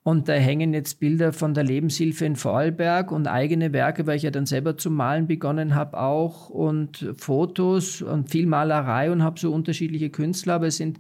und 0.04 0.28
da 0.28 0.34
hängen 0.34 0.74
jetzt 0.74 1.00
Bilder 1.00 1.32
von 1.32 1.54
der 1.54 1.64
Lebenshilfe 1.64 2.26
in 2.26 2.36
Vorarlberg 2.36 3.12
und 3.12 3.28
eigene 3.28 3.72
Werke, 3.72 4.08
weil 4.08 4.18
ich 4.18 4.24
ja 4.24 4.32
dann 4.32 4.48
selber 4.48 4.76
zu 4.76 4.90
malen 4.90 5.28
begonnen 5.28 5.76
habe 5.76 6.00
auch 6.00 6.50
und 6.50 7.14
Fotos 7.18 8.02
und 8.02 8.32
viel 8.32 8.48
Malerei 8.48 9.12
und 9.12 9.22
habe 9.22 9.40
so 9.40 9.54
unterschiedliche 9.54 10.10
Künstler, 10.10 10.56
aber 10.56 10.68
es 10.68 10.78
sind 10.78 11.00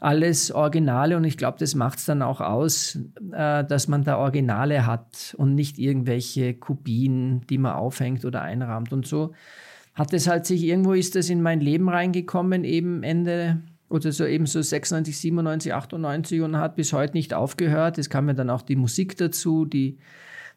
alles 0.00 0.50
Originale 0.50 1.16
und 1.16 1.22
ich 1.22 1.36
glaube, 1.36 1.58
das 1.60 1.76
macht 1.76 2.00
es 2.00 2.06
dann 2.06 2.22
auch 2.22 2.40
aus, 2.40 2.98
äh, 3.32 3.64
dass 3.64 3.86
man 3.86 4.02
da 4.02 4.18
Originale 4.18 4.84
hat 4.84 5.36
und 5.38 5.54
nicht 5.54 5.78
irgendwelche 5.78 6.54
Kopien, 6.54 7.46
die 7.48 7.58
man 7.58 7.74
aufhängt 7.74 8.24
oder 8.24 8.42
einrahmt. 8.42 8.92
Und 8.92 9.06
so 9.06 9.32
hat 9.94 10.12
es 10.12 10.26
halt 10.26 10.44
sich, 10.44 10.64
irgendwo 10.64 10.94
ist 10.94 11.14
das 11.14 11.30
in 11.30 11.40
mein 11.40 11.60
Leben 11.60 11.88
reingekommen, 11.88 12.64
eben 12.64 13.04
Ende 13.04 13.60
oder 13.92 14.10
so 14.10 14.24
eben 14.24 14.46
so 14.46 14.60
96, 14.62 15.18
97, 15.18 15.74
98 15.74 16.40
und 16.40 16.56
hat 16.56 16.76
bis 16.76 16.92
heute 16.92 17.12
nicht 17.14 17.34
aufgehört. 17.34 17.98
Es 17.98 18.08
kam 18.08 18.26
ja 18.28 18.34
dann 18.34 18.50
auch 18.50 18.62
die 18.62 18.76
Musik 18.76 19.16
dazu, 19.18 19.66
die 19.66 19.98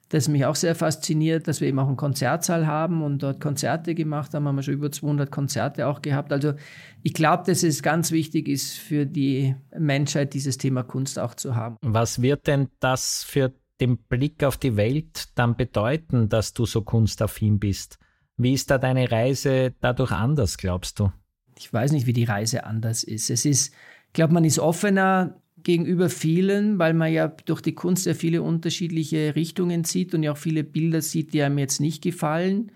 das 0.10 0.28
mich 0.28 0.46
auch 0.46 0.56
sehr 0.56 0.76
fasziniert, 0.76 1.48
dass 1.48 1.62
wir 1.62 1.68
eben 1.68 1.80
auch 1.80 1.88
einen 1.88 1.98
Konzertsaal 1.98 2.68
haben 2.68 3.02
und 3.02 3.24
dort 3.24 3.42
Konzerte 3.42 3.96
gemacht 3.96 4.34
haben. 4.34 4.48
Haben 4.48 4.56
wir 4.56 4.64
schon 4.64 4.76
über 4.76 4.92
200 4.92 5.32
Konzerte 5.32 5.88
auch 5.88 6.02
gehabt. 6.02 6.32
Also 6.32 6.54
ich 7.02 7.14
glaube, 7.14 7.44
dass 7.46 7.64
es 7.64 7.82
ganz 7.82 8.12
wichtig 8.12 8.48
ist 8.48 8.78
für 8.78 9.06
die 9.06 9.56
Menschheit, 9.78 10.34
dieses 10.34 10.58
Thema 10.58 10.84
Kunst 10.84 11.20
auch 11.20 11.34
zu 11.34 11.56
haben. 11.56 11.78
Was 11.82 12.22
wird 12.22 12.48
denn 12.48 12.70
das 12.80 13.24
für 13.24 13.54
den 13.82 13.98
Blick 13.98 14.44
auf 14.44 14.58
die 14.58 14.78
Welt 14.78 15.30
dann 15.36 15.58
bedeuten, 15.58 16.30
dass 16.30 16.54
du 16.54 16.66
so 16.66 16.84
kunstaffin 16.84 17.60
bist? 17.60 17.98
Wie 18.38 18.54
ist 18.54 18.70
da 18.70 18.78
deine 18.78 19.12
Reise 19.12 19.74
dadurch 19.82 20.12
anders, 20.12 20.58
glaubst 20.58 21.00
du? 21.00 21.12
Ich 21.58 21.72
weiß 21.72 21.92
nicht, 21.92 22.06
wie 22.08 22.14
die 22.14 22.24
Reise 22.24 22.64
anders 22.66 23.04
ist. 23.04 23.30
Es 23.30 23.46
ist, 23.46 23.74
ich 24.08 24.14
glaube, 24.14 24.34
man 24.34 24.44
ist 24.44 24.60
offener 24.60 25.42
gegenüber 25.64 26.10
vielen, 26.10 26.80
weil 26.80 26.94
man 26.94 27.12
ja 27.12 27.28
durch 27.28 27.62
die 27.62 27.74
Kunst 27.74 28.04
sehr 28.04 28.16
viele 28.16 28.42
unterschiedliche 28.42 29.36
Richtungen 29.36 29.84
sieht 29.84 30.14
und 30.14 30.24
ja 30.24 30.34
auch 30.34 30.38
viele 30.38 30.64
Bilder 30.64 31.02
sieht, 31.02 31.34
die 31.34 31.42
einem 31.42 31.58
jetzt 31.58 31.82
nicht 31.82 32.04
gefallen. 32.04 32.72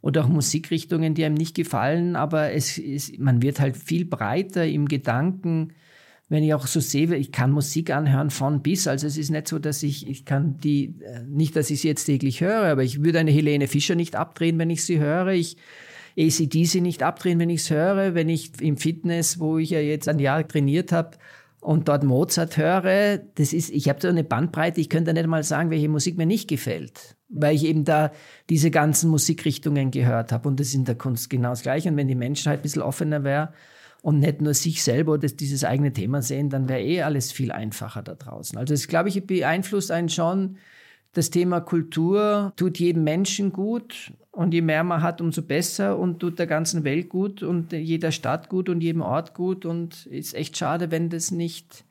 Oder 0.00 0.24
auch 0.24 0.28
Musikrichtungen, 0.28 1.14
die 1.14 1.24
einem 1.24 1.34
nicht 1.34 1.56
gefallen, 1.56 2.14
aber 2.14 2.52
es 2.52 2.78
ist, 2.78 3.18
man 3.18 3.42
wird 3.42 3.58
halt 3.58 3.76
viel 3.76 4.04
breiter 4.04 4.64
im 4.64 4.86
Gedanken, 4.86 5.72
wenn 6.28 6.44
ich 6.44 6.54
auch 6.54 6.66
so 6.66 6.80
sehe, 6.80 7.16
ich 7.16 7.32
kann 7.32 7.50
Musik 7.50 7.90
anhören 7.90 8.30
von 8.30 8.62
bis, 8.62 8.86
also 8.86 9.06
es 9.06 9.16
ist 9.16 9.30
nicht 9.30 9.48
so, 9.48 9.58
dass 9.58 9.82
ich, 9.82 10.08
ich 10.08 10.24
kann 10.24 10.58
die, 10.58 10.94
äh, 11.00 11.22
nicht, 11.26 11.56
dass 11.56 11.70
ich 11.70 11.80
sie 11.80 11.88
jetzt 11.88 12.04
täglich 12.04 12.40
höre, 12.40 12.66
aber 12.66 12.84
ich 12.84 13.02
würde 13.02 13.18
eine 13.18 13.30
Helene 13.30 13.66
Fischer 13.66 13.94
nicht 13.94 14.14
abdrehen, 14.14 14.58
wenn 14.58 14.70
ich 14.70 14.84
sie 14.84 14.98
höre, 14.98 15.28
ich 15.28 15.56
ACDC 16.18 16.80
nicht 16.80 17.02
abdrehen, 17.02 17.38
wenn 17.38 17.50
ich 17.50 17.60
es 17.60 17.70
höre, 17.70 18.14
wenn 18.14 18.28
ich 18.28 18.60
im 18.60 18.76
Fitness, 18.76 19.38
wo 19.38 19.58
ich 19.58 19.70
ja 19.70 19.80
jetzt 19.80 20.08
ein 20.08 20.18
Jahr 20.18 20.46
trainiert 20.46 20.92
habe, 20.92 21.18
und 21.60 21.88
dort 21.88 22.04
Mozart 22.04 22.56
höre, 22.56 23.18
das 23.34 23.52
ist, 23.52 23.70
ich 23.70 23.88
habe 23.88 24.00
so 24.00 24.08
eine 24.08 24.24
Bandbreite, 24.24 24.80
ich 24.80 24.88
könnte 24.88 25.12
nicht 25.12 25.26
mal 25.26 25.42
sagen, 25.42 25.70
welche 25.70 25.88
Musik 25.88 26.16
mir 26.16 26.26
nicht 26.26 26.48
gefällt, 26.48 27.16
weil 27.28 27.54
ich 27.56 27.64
eben 27.64 27.84
da 27.84 28.12
diese 28.48 28.70
ganzen 28.70 29.10
Musikrichtungen 29.10 29.90
gehört 29.90 30.30
habe 30.30 30.48
und 30.48 30.60
das 30.60 30.68
ist 30.68 30.74
in 30.74 30.84
der 30.84 30.94
Kunst 30.94 31.28
genau 31.30 31.50
das 31.50 31.62
Gleiche. 31.62 31.88
Und 31.88 31.96
wenn 31.96 32.08
die 32.08 32.14
Menschheit 32.14 32.60
ein 32.60 32.62
bisschen 32.62 32.82
offener 32.82 33.24
wäre 33.24 33.52
und 34.02 34.20
nicht 34.20 34.40
nur 34.40 34.54
sich 34.54 34.82
selber 34.84 35.14
oder 35.14 35.26
dieses 35.26 35.64
eigene 35.64 35.92
Thema 35.92 36.22
sehen, 36.22 36.48
dann 36.48 36.68
wäre 36.68 36.82
eh 36.82 37.02
alles 37.02 37.32
viel 37.32 37.50
einfacher 37.50 38.02
da 38.02 38.14
draußen. 38.14 38.56
Also 38.56 38.72
das, 38.72 38.86
glaube 38.86 39.08
ich, 39.08 39.26
beeinflusst 39.26 39.90
einen 39.90 40.08
schon, 40.08 40.58
das 41.12 41.30
Thema 41.30 41.60
Kultur 41.60 42.52
tut 42.56 42.78
jedem 42.78 43.02
Menschen 43.02 43.52
gut 43.52 44.12
und 44.38 44.54
je 44.54 44.62
mehr 44.62 44.84
man 44.84 45.02
hat, 45.02 45.20
umso 45.20 45.42
besser 45.42 45.98
und 45.98 46.20
tut 46.20 46.38
der 46.38 46.46
ganzen 46.46 46.84
Welt 46.84 47.08
gut 47.08 47.42
und 47.42 47.72
jeder 47.72 48.12
Stadt 48.12 48.48
gut 48.48 48.68
und 48.68 48.80
jedem 48.80 49.00
Ort 49.02 49.34
gut 49.34 49.66
und 49.66 50.06
ist 50.06 50.32
echt 50.32 50.56
schade, 50.56 50.92
wenn 50.92 51.10
das 51.10 51.32
nicht, 51.32 51.84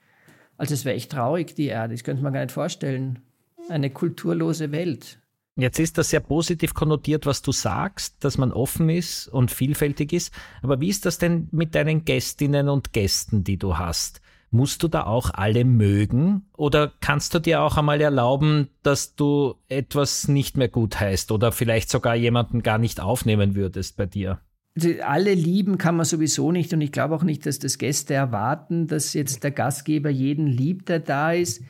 also 0.56 0.74
es 0.74 0.86
wäre 0.86 0.96
echt 0.96 1.12
traurig, 1.12 1.56
die 1.56 1.66
Erde, 1.66 1.94
das 1.94 2.06
könnte 2.06 2.24
man 2.24 2.32
gar 2.32 2.40
nicht 2.40 2.54
vorstellen. 2.54 3.20
Eine 3.68 3.90
kulturlose 3.90 4.72
Welt. 4.72 5.20
Jetzt 5.58 5.78
ist 5.78 5.98
das 5.98 6.10
sehr 6.10 6.22
positiv 6.22 6.74
konnotiert, 6.74 7.26
was 7.26 7.42
du 7.42 7.52
sagst, 7.52 8.24
dass 8.24 8.38
man 8.38 8.54
offen 8.54 8.88
ist 8.88 9.28
und 9.28 9.52
vielfältig 9.52 10.14
ist. 10.14 10.34
Aber 10.62 10.80
wie 10.80 10.88
ist 10.88 11.06
das 11.06 11.18
denn 11.18 11.50
mit 11.52 11.76
deinen 11.76 12.06
Gästinnen 12.06 12.70
und 12.70 12.94
Gästen, 12.94 13.44
die 13.44 13.58
du 13.58 13.78
hast? 13.78 14.22
Musst 14.50 14.82
du 14.82 14.88
da 14.88 15.04
auch 15.04 15.32
alle 15.34 15.66
mögen 15.66 16.44
oder 16.56 16.94
kannst 17.02 17.34
du 17.34 17.40
dir 17.40 17.62
auch 17.62 17.78
einmal 17.78 18.00
erlauben, 18.00 18.70
dass 18.82 19.16
du 19.16 19.56
etwas 19.68 20.30
nicht 20.30 20.56
mehr 20.56 20.70
gut 20.70 21.00
heißt 21.00 21.32
oder 21.32 21.52
vielleicht 21.52 21.90
sogar 21.90 22.16
jemanden 22.16 22.64
gar 22.64 22.78
nicht 22.78 23.02
aufnehmen 23.02 23.56
würdest 23.56 23.98
bei 23.98 24.06
dir? 24.06 24.40
Also 24.78 24.90
alle 25.02 25.34
lieben 25.34 25.78
kann 25.78 25.96
man 25.96 26.06
sowieso 26.06 26.52
nicht 26.52 26.72
und 26.72 26.82
ich 26.82 26.92
glaube 26.92 27.16
auch 27.16 27.24
nicht, 27.24 27.46
dass 27.46 27.60
das 27.60 27.78
Gäste 27.78 28.14
erwarten, 28.14 28.88
dass 28.88 29.14
jetzt 29.14 29.44
der 29.44 29.52
Gastgeber 29.52 30.10
jeden 30.10 30.48
liebt, 30.48 30.88
der 30.90 31.00
da 31.00 31.34
ist. 31.34 31.62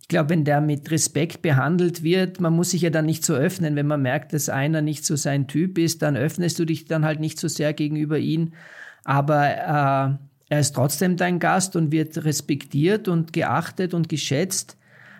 ich 0.00 0.08
glaube, 0.08 0.30
wenn 0.30 0.44
der 0.44 0.60
mit 0.60 0.90
Respekt 0.90 1.42
behandelt 1.42 2.02
wird, 2.04 2.40
man 2.40 2.54
muss 2.54 2.70
sich 2.70 2.82
ja 2.82 2.90
dann 2.90 3.06
nicht 3.06 3.24
so 3.24 3.34
öffnen. 3.34 3.74
Wenn 3.74 3.86
man 3.86 4.02
merkt, 4.02 4.32
dass 4.32 4.48
einer 4.48 4.82
nicht 4.82 5.04
so 5.04 5.16
sein 5.16 5.48
Typ 5.48 5.78
ist, 5.78 6.02
dann 6.02 6.16
öffnest 6.16 6.58
du 6.58 6.64
dich 6.64 6.84
dann 6.84 7.04
halt 7.04 7.20
nicht 7.20 7.40
so 7.40 7.48
sehr 7.48 7.72
gegenüber 7.72 8.18
ihm. 8.18 8.52
Aber 9.02 10.18
äh, 10.20 10.24
er 10.48 10.60
ist 10.60 10.74
trotzdem 10.74 11.16
dein 11.16 11.38
Gast 11.38 11.76
und 11.76 11.90
wird 11.92 12.24
respektiert 12.24 13.08
und 13.08 13.32
geachtet 13.32 13.94
und 13.94 14.08
geschätzt. 14.08 14.76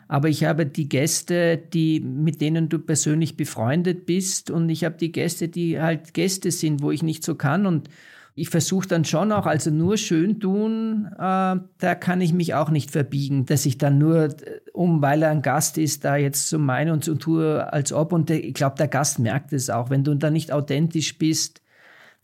Aber 0.07 0.29
ich 0.29 0.45
habe 0.45 0.67
die 0.67 0.89
Gäste, 0.89 1.57
die, 1.57 2.01
mit 2.01 2.41
denen 2.41 2.69
du 2.69 2.79
persönlich 2.79 3.37
befreundet 3.37 4.05
bist 4.07 4.51
und 4.51 4.69
ich 4.69 4.85
habe 4.85 4.97
die 4.97 5.13
Gäste, 5.13 5.49
die 5.49 5.81
halt 5.81 6.13
Gäste 6.13 6.51
sind, 6.51 6.83
wo 6.83 6.91
ich 6.91 7.03
nicht 7.03 7.25
so 7.25 7.35
kann 7.35 7.65
und 7.67 7.89
ich 8.37 8.49
versuche 8.49 8.89
dann 8.89 9.05
schon 9.05 9.31
auch, 9.31 9.47
also 9.47 9.71
nur 9.71 9.97
schön 9.97 10.41
tun, 10.41 11.07
äh, 11.15 11.19
da 11.19 11.95
kann 11.99 12.21
ich 12.21 12.33
mich 12.33 12.55
auch 12.55 12.71
nicht 12.71 12.91
verbiegen, 12.91 13.47
dass 13.47 13.65
ich 13.65 13.79
dann 13.79 13.99
nur, 13.99 14.25
äh, 14.25 14.61
um 14.73 15.01
weil 15.03 15.23
er 15.23 15.31
ein 15.31 15.43
Gast 15.43 15.79
ist, 15.79 16.05
da 16.05 16.17
jetzt 16.17 16.49
so 16.49 16.59
meine 16.59 16.93
und 16.93 17.05
so 17.05 17.15
tue, 17.15 17.73
als 17.73 17.93
ob. 17.93 18.13
Und 18.13 18.31
ich 18.31 18.55
glaube, 18.55 18.77
der 18.77 18.89
Gast 18.89 19.21
merkt 19.21 19.53
es 19.53 19.71
auch. 19.71 19.89
Wenn 19.89 20.03
du 20.03 20.15
da 20.17 20.31
nicht 20.31 20.51
authentisch 20.51 21.17
bist, 21.17 21.63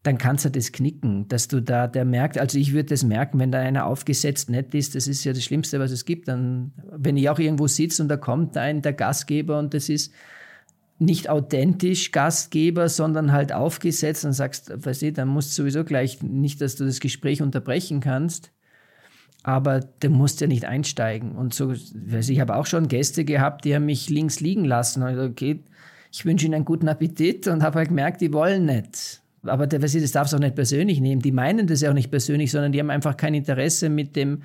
dann 0.02 0.16
kannst 0.16 0.46
du 0.46 0.50
das 0.50 0.72
knicken, 0.72 1.28
dass 1.28 1.48
du 1.48 1.60
da, 1.60 1.86
der 1.86 2.06
merkt, 2.06 2.38
also 2.38 2.58
ich 2.58 2.72
würde 2.72 2.88
das 2.88 3.04
merken, 3.04 3.38
wenn 3.38 3.52
da 3.52 3.58
einer 3.58 3.84
aufgesetzt 3.84 4.48
nett 4.48 4.74
ist, 4.74 4.94
das 4.94 5.06
ist 5.06 5.24
ja 5.24 5.32
das 5.32 5.44
Schlimmste, 5.44 5.78
was 5.78 5.90
es 5.90 6.06
gibt. 6.06 6.28
Dann, 6.28 6.72
wenn 6.90 7.18
ich 7.18 7.28
auch 7.28 7.38
irgendwo 7.38 7.66
sitze 7.66 8.02
und 8.02 8.08
da 8.08 8.16
kommt 8.16 8.56
ein, 8.56 8.80
der 8.80 8.94
Gastgeber 8.94 9.58
und 9.58 9.74
das 9.74 9.88
ist, 9.88 10.12
nicht 11.00 11.30
authentisch 11.30 12.12
Gastgeber, 12.12 12.90
sondern 12.90 13.32
halt 13.32 13.52
aufgesetzt 13.52 14.26
und 14.26 14.34
sagst, 14.34 14.70
weißt 14.84 15.02
du, 15.02 15.12
dann 15.12 15.28
musst 15.28 15.50
du 15.50 15.62
sowieso 15.62 15.82
gleich 15.82 16.22
nicht, 16.22 16.60
dass 16.60 16.76
du 16.76 16.84
das 16.84 17.00
Gespräch 17.00 17.40
unterbrechen 17.40 18.00
kannst, 18.00 18.52
aber 19.42 19.80
du 19.80 20.10
musst 20.10 20.42
ja 20.42 20.46
nicht 20.46 20.66
einsteigen. 20.66 21.32
Und 21.32 21.54
so, 21.54 21.72
ich, 21.72 22.40
habe 22.40 22.54
auch 22.54 22.66
schon 22.66 22.88
Gäste 22.88 23.24
gehabt, 23.24 23.64
die 23.64 23.74
haben 23.74 23.86
mich 23.86 24.10
links 24.10 24.40
liegen 24.40 24.66
lassen. 24.66 25.02
Also, 25.02 25.22
okay, 25.22 25.64
ich 26.12 26.26
wünsche 26.26 26.44
ihnen 26.44 26.54
einen 26.54 26.64
guten 26.66 26.88
Appetit 26.88 27.48
und 27.48 27.62
habe 27.62 27.78
halt 27.78 27.88
gemerkt, 27.88 28.20
die 28.20 28.34
wollen 28.34 28.66
nicht. 28.66 29.22
Aber 29.42 29.64
ich, 29.72 29.80
das 29.80 30.12
darfst 30.12 30.32
du 30.32 30.36
auch 30.36 30.40
nicht 30.40 30.54
persönlich 30.54 31.00
nehmen. 31.00 31.22
Die 31.22 31.32
meinen 31.32 31.66
das 31.66 31.80
ja 31.80 31.90
auch 31.90 31.94
nicht 31.94 32.10
persönlich, 32.10 32.50
sondern 32.50 32.72
die 32.72 32.80
haben 32.80 32.90
einfach 32.90 33.16
kein 33.16 33.34
Interesse 33.34 33.88
mit 33.88 34.16
dem 34.16 34.42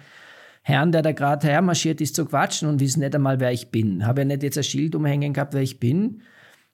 Herrn, 0.61 0.91
der 0.91 1.01
da 1.01 1.11
gerade 1.11 1.47
hermarschiert 1.47 2.01
ist, 2.01 2.15
zu 2.15 2.25
quatschen 2.25 2.67
und 2.67 2.79
wissen 2.79 3.01
nicht 3.01 3.13
einmal, 3.13 3.39
wer 3.39 3.51
ich 3.51 3.69
bin. 3.69 4.05
Habe 4.05 4.21
ja 4.21 4.25
nicht 4.25 4.43
jetzt 4.43 4.57
ein 4.57 4.63
Schild 4.63 4.95
umhängen 4.95 5.33
gehabt, 5.33 5.53
wer 5.53 5.61
ich 5.61 5.79
bin 5.79 6.21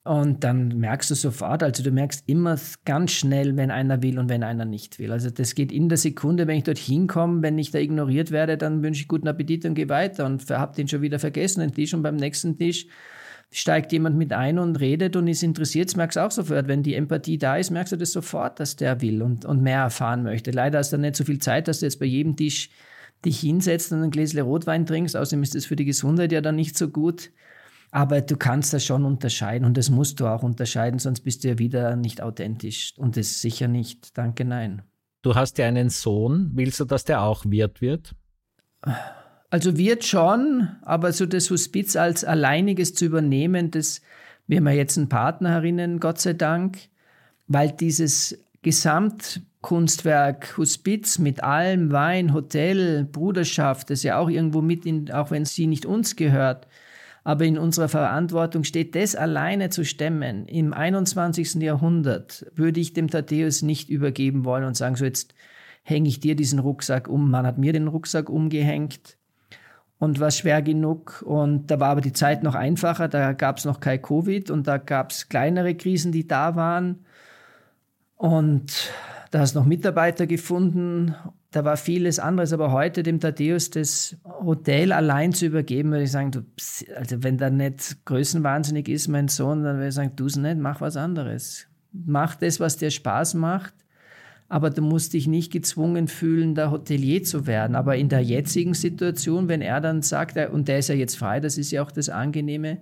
und 0.04 0.42
dann 0.42 0.80
merkst 0.80 1.12
du 1.12 1.14
sofort, 1.14 1.62
also 1.62 1.84
du 1.84 1.92
merkst 1.92 2.28
immer 2.28 2.58
ganz 2.84 3.12
schnell, 3.12 3.56
wenn 3.56 3.70
einer 3.70 4.02
will 4.02 4.18
und 4.18 4.28
wenn 4.28 4.42
einer 4.42 4.64
nicht 4.64 4.98
will. 4.98 5.12
Also 5.12 5.30
das 5.30 5.54
geht 5.54 5.70
in 5.70 5.88
der 5.88 5.98
Sekunde, 5.98 6.48
wenn 6.48 6.58
ich 6.58 6.64
dort 6.64 6.78
hinkomme, 6.78 7.42
wenn 7.42 7.56
ich 7.56 7.70
da 7.70 7.78
ignoriert 7.78 8.32
werde, 8.32 8.58
dann 8.58 8.82
wünsche 8.82 9.02
ich 9.02 9.08
guten 9.08 9.28
Appetit 9.28 9.64
und 9.64 9.74
gehe 9.74 9.88
weiter 9.88 10.26
und 10.26 10.50
habe 10.50 10.74
den 10.74 10.88
schon 10.88 11.02
wieder 11.02 11.20
vergessen, 11.20 11.60
den 11.60 11.72
Tisch. 11.72 11.94
Und 11.94 12.02
beim 12.02 12.16
nächsten 12.16 12.58
Tisch 12.58 12.88
steigt 13.52 13.92
jemand 13.92 14.16
mit 14.16 14.32
ein 14.32 14.58
und 14.58 14.80
redet 14.80 15.14
und 15.14 15.28
ist 15.28 15.42
interessiert, 15.42 15.90
das 15.90 15.96
merkst 15.96 16.16
du 16.16 16.24
auch 16.24 16.30
sofort. 16.30 16.68
Wenn 16.68 16.82
die 16.82 16.94
Empathie 16.94 17.38
da 17.38 17.56
ist, 17.56 17.70
merkst 17.70 17.92
du 17.92 17.96
das 17.96 18.12
sofort, 18.12 18.58
dass 18.58 18.76
der 18.76 19.00
will 19.02 19.22
und, 19.22 19.44
und 19.44 19.62
mehr 19.62 19.80
erfahren 19.80 20.22
möchte. 20.22 20.50
Leider 20.50 20.78
hast 20.78 20.92
du 20.92 20.96
nicht 20.96 21.16
so 21.16 21.24
viel 21.24 21.38
Zeit, 21.38 21.68
dass 21.68 21.80
du 21.80 21.86
jetzt 21.86 22.00
bei 22.00 22.06
jedem 22.06 22.34
Tisch 22.34 22.70
dich 23.24 23.40
hinsetzt 23.40 23.92
und 23.92 24.02
ein 24.02 24.10
Gläschen 24.10 24.40
Rotwein 24.40 24.86
trinkst. 24.86 25.16
Außerdem 25.16 25.42
ist 25.42 25.54
das 25.54 25.66
für 25.66 25.76
die 25.76 25.84
Gesundheit 25.84 26.32
ja 26.32 26.40
dann 26.40 26.56
nicht 26.56 26.76
so 26.76 26.88
gut. 26.88 27.30
Aber 27.90 28.22
du 28.22 28.38
kannst 28.38 28.72
das 28.72 28.86
schon 28.86 29.04
unterscheiden 29.04 29.66
und 29.66 29.76
das 29.76 29.90
musst 29.90 30.18
du 30.18 30.26
auch 30.26 30.42
unterscheiden, 30.42 30.98
sonst 30.98 31.20
bist 31.20 31.44
du 31.44 31.48
ja 31.48 31.58
wieder 31.58 31.94
nicht 31.94 32.22
authentisch. 32.22 32.94
Und 32.96 33.18
das 33.18 33.42
sicher 33.42 33.68
nicht. 33.68 34.16
Danke, 34.16 34.46
nein. 34.46 34.80
Du 35.20 35.34
hast 35.34 35.58
ja 35.58 35.66
einen 35.66 35.90
Sohn. 35.90 36.50
Willst 36.54 36.80
du, 36.80 36.86
dass 36.86 37.04
der 37.04 37.22
auch 37.22 37.44
Wirt 37.44 37.82
wird? 37.82 38.14
Also 39.52 39.76
wird 39.76 40.02
schon, 40.02 40.70
aber 40.80 41.12
so 41.12 41.26
das 41.26 41.50
Hospiz 41.50 41.94
als 41.94 42.24
alleiniges 42.24 42.94
zu 42.94 43.04
übernehmen, 43.04 43.70
das 43.70 44.00
wir 44.46 44.56
haben 44.56 44.66
ja 44.66 44.72
jetzt 44.72 44.96
einen 44.96 45.10
Partner 45.10 45.50
herinnen, 45.50 46.00
Gott 46.00 46.22
sei 46.22 46.32
Dank, 46.32 46.78
weil 47.48 47.70
dieses 47.70 48.42
Gesamtkunstwerk 48.62 50.56
Hospiz 50.56 51.18
mit 51.18 51.44
allem 51.44 51.92
Wein, 51.92 52.32
Hotel, 52.32 53.04
Bruderschaft, 53.04 53.90
das 53.90 54.02
ja 54.02 54.16
auch 54.16 54.30
irgendwo 54.30 54.62
mit 54.62 54.86
in, 54.86 55.12
auch 55.12 55.30
wenn 55.30 55.44
sie 55.44 55.66
nicht 55.66 55.84
uns 55.84 56.16
gehört, 56.16 56.66
aber 57.22 57.44
in 57.44 57.58
unserer 57.58 57.88
Verantwortung 57.90 58.64
steht, 58.64 58.94
das 58.94 59.14
alleine 59.14 59.68
zu 59.68 59.84
stemmen. 59.84 60.48
Im 60.48 60.72
21. 60.72 61.56
Jahrhundert 61.56 62.46
würde 62.54 62.80
ich 62.80 62.94
dem 62.94 63.10
Thaddäus 63.10 63.60
nicht 63.60 63.90
übergeben 63.90 64.46
wollen 64.46 64.64
und 64.64 64.78
sagen, 64.78 64.96
so 64.96 65.04
jetzt 65.04 65.34
hänge 65.82 66.08
ich 66.08 66.20
dir 66.20 66.36
diesen 66.36 66.58
Rucksack 66.58 67.06
um. 67.06 67.30
Man 67.30 67.46
hat 67.46 67.58
mir 67.58 67.74
den 67.74 67.88
Rucksack 67.88 68.30
umgehängt 68.30 69.18
und 70.02 70.20
war 70.20 70.30
schwer 70.30 70.62
genug. 70.62 71.22
Und 71.24 71.70
da 71.70 71.78
war 71.78 71.90
aber 71.90 72.00
die 72.00 72.12
Zeit 72.12 72.42
noch 72.42 72.54
einfacher, 72.54 73.08
da 73.08 73.32
gab 73.32 73.58
es 73.58 73.64
noch 73.64 73.80
kein 73.80 74.02
Covid 74.02 74.50
und 74.50 74.66
da 74.66 74.78
gab 74.78 75.10
es 75.12 75.28
kleinere 75.28 75.74
Krisen, 75.74 76.12
die 76.12 76.26
da 76.26 76.56
waren. 76.56 77.04
Und 78.16 78.90
da 79.30 79.40
hast 79.40 79.54
du 79.54 79.60
noch 79.60 79.66
Mitarbeiter 79.66 80.26
gefunden 80.26 81.14
da 81.52 81.66
war 81.66 81.76
vieles 81.76 82.18
anderes, 82.18 82.52
aber 82.52 82.72
heute 82.72 83.02
dem 83.02 83.20
Thaddeus 83.20 83.68
das 83.70 84.16
Hotel 84.24 84.90
allein 84.90 85.32
zu 85.32 85.46
übergeben, 85.46 85.90
würde 85.90 86.04
ich 86.04 86.10
sagen, 86.10 86.30
du, 86.30 86.40
also 86.96 87.22
wenn 87.22 87.36
der 87.36 87.50
nicht 87.50 88.04
größenwahnsinnig 88.06 88.88
ist, 88.88 89.08
mein 89.08 89.28
Sohn, 89.28 89.62
dann 89.62 89.76
würde 89.76 89.88
ich 89.88 89.94
sagen, 89.94 90.16
tu 90.16 90.26
es 90.26 90.36
nicht, 90.36 90.56
mach 90.56 90.80
was 90.80 90.96
anderes. 90.96 91.66
Mach 91.92 92.36
das, 92.36 92.58
was 92.58 92.78
dir 92.78 92.90
Spaß 92.90 93.34
macht, 93.34 93.74
aber 94.52 94.68
du 94.68 94.82
musst 94.82 95.14
dich 95.14 95.26
nicht 95.26 95.50
gezwungen 95.50 96.08
fühlen, 96.08 96.54
der 96.54 96.70
Hotelier 96.70 97.22
zu 97.22 97.46
werden. 97.46 97.74
Aber 97.74 97.96
in 97.96 98.10
der 98.10 98.20
jetzigen 98.20 98.74
Situation, 98.74 99.48
wenn 99.48 99.62
er 99.62 99.80
dann 99.80 100.02
sagt, 100.02 100.36
und 100.36 100.68
der 100.68 100.80
ist 100.80 100.90
ja 100.90 100.94
jetzt 100.94 101.16
frei, 101.16 101.40
das 101.40 101.56
ist 101.56 101.70
ja 101.70 101.82
auch 101.82 101.90
das 101.90 102.10
Angenehme, 102.10 102.76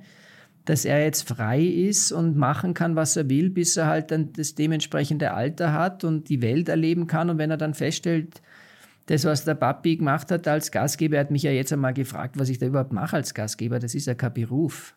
dass 0.65 0.85
er 0.85 1.05
jetzt 1.05 1.29
frei 1.29 1.63
ist 1.63 2.11
und 2.11 2.37
machen 2.37 2.75
kann, 2.75 2.97
was 2.97 3.15
er 3.15 3.31
will, 3.31 3.51
bis 3.51 3.77
er 3.77 3.87
halt 3.87 4.11
dann 4.11 4.33
das 4.33 4.57
dementsprechende 4.57 5.33
Alter 5.33 5.73
hat 5.73 6.03
und 6.03 6.29
die 6.29 6.43
Welt 6.43 6.69
erleben 6.69 7.07
kann. 7.07 7.31
Und 7.31 7.39
wenn 7.39 7.53
er 7.53 7.57
dann 7.57 7.75
feststellt, 7.75 8.43
das, 9.07 9.25
was 9.25 9.45
der 9.45 9.55
Papi 9.55 9.95
gemacht 9.95 10.33
hat 10.33 10.49
als 10.49 10.73
Gastgeber, 10.73 11.19
er 11.19 11.21
hat 11.21 11.31
mich 11.31 11.45
ja 11.45 11.53
jetzt 11.53 11.73
einmal 11.73 11.95
gefragt, 11.95 12.37
was 12.37 12.49
ich 12.49 12.59
da 12.59 12.67
überhaupt 12.67 12.93
mache 12.93 13.15
als 13.15 13.33
Gastgeber. 13.33 13.79
Das 13.79 13.95
ist 13.95 14.09
ja 14.09 14.15
kein 14.15 14.35
Beruf. 14.35 14.97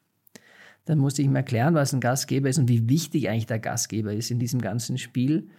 Dann 0.86 0.98
musste 0.98 1.22
ich 1.22 1.28
ihm 1.28 1.36
erklären, 1.36 1.76
was 1.76 1.94
ein 1.94 2.02
Gastgeber 2.02 2.50
ist 2.50 2.58
und 2.58 2.68
wie 2.68 2.90
wichtig 2.90 3.30
eigentlich 3.30 3.46
der 3.46 3.60
Gastgeber 3.60 4.12
ist 4.12 4.32
in 4.32 4.40
diesem 4.40 4.60
ganzen 4.60 4.98
Spiel. 4.98 5.50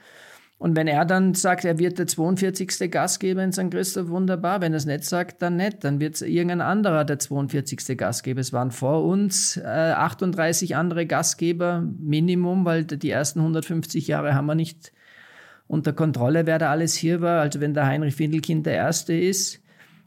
Und 0.57 0.77
wenn 0.77 0.87
er 0.87 1.05
dann 1.05 1.35
sagt, 1.35 1.64
er 1.64 1.79
wird 1.79 1.99
der 1.99 2.07
42. 2.07 2.90
Gastgeber 2.90 3.43
in 3.43 3.53
St. 3.53 3.71
Christoph, 3.71 4.09
wunderbar. 4.09 4.61
Wenn 4.61 4.73
er 4.73 4.79
es 4.79 4.87
nicht 4.87 5.05
sagt, 5.05 5.43
dann 5.43 5.57
nicht. 5.57 5.85
Dann 5.85 6.01
wird 6.01 6.21
irgendein 6.23 6.61
anderer 6.61 7.05
der 7.05 7.19
42. 7.19 7.99
Gastgeber. 7.99 8.40
Es 8.40 8.53
waren 8.53 8.71
vor 8.71 9.05
uns 9.05 9.57
äh, 9.57 9.62
38 9.62 10.77
andere 10.77 11.07
Gastgeber, 11.07 11.85
Minimum, 11.99 12.64
weil 12.64 12.85
die 12.85 13.11
ersten 13.11 13.40
150 13.40 14.07
Jahre 14.07 14.35
haben 14.35 14.47
wir 14.47 14.55
nicht 14.55 14.93
unter 15.67 15.93
Kontrolle, 15.93 16.47
wer 16.47 16.59
da 16.59 16.71
alles 16.71 16.95
hier 16.95 17.21
war. 17.21 17.40
Also 17.40 17.61
wenn 17.61 17.75
der 17.75 17.87
Heinrich 17.87 18.14
Findelkind 18.14 18.64
der 18.67 18.75
Erste 18.75 19.14
ist, 19.14 19.61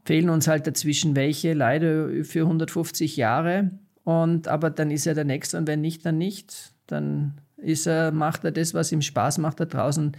fehlen 0.04 0.30
uns 0.30 0.48
halt 0.48 0.66
dazwischen 0.66 1.14
welche, 1.14 1.52
leider 1.52 2.24
für 2.24 2.40
150 2.40 3.16
Jahre. 3.16 3.72
Und, 4.04 4.48
aber 4.48 4.70
dann 4.70 4.90
ist 4.90 5.06
er 5.06 5.14
der 5.14 5.24
Nächste 5.24 5.58
und 5.58 5.66
wenn 5.66 5.82
nicht, 5.82 6.06
dann 6.06 6.16
nicht. 6.16 6.72
Dann 6.86 7.40
ist 7.58 7.86
er, 7.86 8.12
macht 8.12 8.44
er 8.44 8.52
das, 8.52 8.74
was 8.74 8.92
ihm 8.92 9.02
Spaß 9.02 9.38
macht 9.38 9.60
da 9.60 9.64
draußen. 9.64 10.16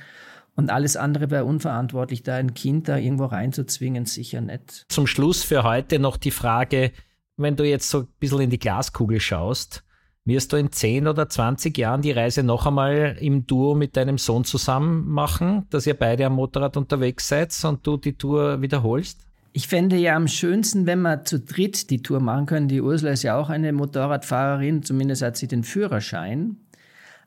Und 0.56 0.70
alles 0.70 0.98
andere 0.98 1.32
wäre 1.32 1.46
unverantwortlich, 1.46 2.24
da 2.24 2.36
ein 2.36 2.54
Kind 2.54 2.90
da 2.90 2.98
irgendwo 2.98 3.26
reinzuzwingen, 3.26 4.06
sicher 4.06 4.42
nicht. 4.42 4.86
Zum 4.90 5.08
Schluss 5.08 5.44
für 5.44 5.64
heute 5.64 6.00
noch 6.00 6.18
die 6.18 6.32
Frage, 6.32 6.92
wenn 7.38 7.56
du 7.56 7.64
jetzt 7.64 7.90
so 7.90 8.00
ein 8.00 8.08
bisschen 8.20 8.42
in 8.42 8.50
die 8.50 8.60
Glaskugel 8.60 9.20
schaust, 9.22 9.84
wirst 10.26 10.52
du 10.52 10.58
in 10.58 10.72
10 10.72 11.08
oder 11.08 11.30
20 11.30 11.78
Jahren 11.78 12.02
die 12.02 12.12
Reise 12.12 12.44
noch 12.44 12.66
einmal 12.66 13.18
im 13.20 13.48
Duo 13.48 13.74
mit 13.74 13.96
deinem 13.96 14.18
Sohn 14.18 14.44
zusammen 14.44 15.08
machen, 15.08 15.66
dass 15.70 15.88
ihr 15.88 15.94
beide 15.94 16.26
am 16.26 16.34
Motorrad 16.34 16.78
unterwegs 16.78 17.28
seid 17.28 17.56
und 17.64 17.86
du 17.88 17.98
die 17.98 18.18
Tour 18.18 18.62
wiederholst? 18.62 19.26
Ich 19.54 19.68
fände 19.68 19.96
ja 19.96 20.16
am 20.16 20.28
schönsten, 20.28 20.86
wenn 20.86 21.02
wir 21.02 21.24
zu 21.24 21.40
dritt 21.40 21.90
die 21.90 22.04
Tour 22.04 22.20
machen 22.20 22.46
können. 22.46 22.68
Die 22.68 22.82
Ursula 22.82 23.12
ist 23.12 23.24
ja 23.24 23.38
auch 23.38 23.50
eine 23.50 23.74
Motorradfahrerin, 23.74 24.84
zumindest 24.84 25.24
hat 25.24 25.38
sie 25.38 25.48
den 25.48 25.64
Führerschein. 25.64 26.58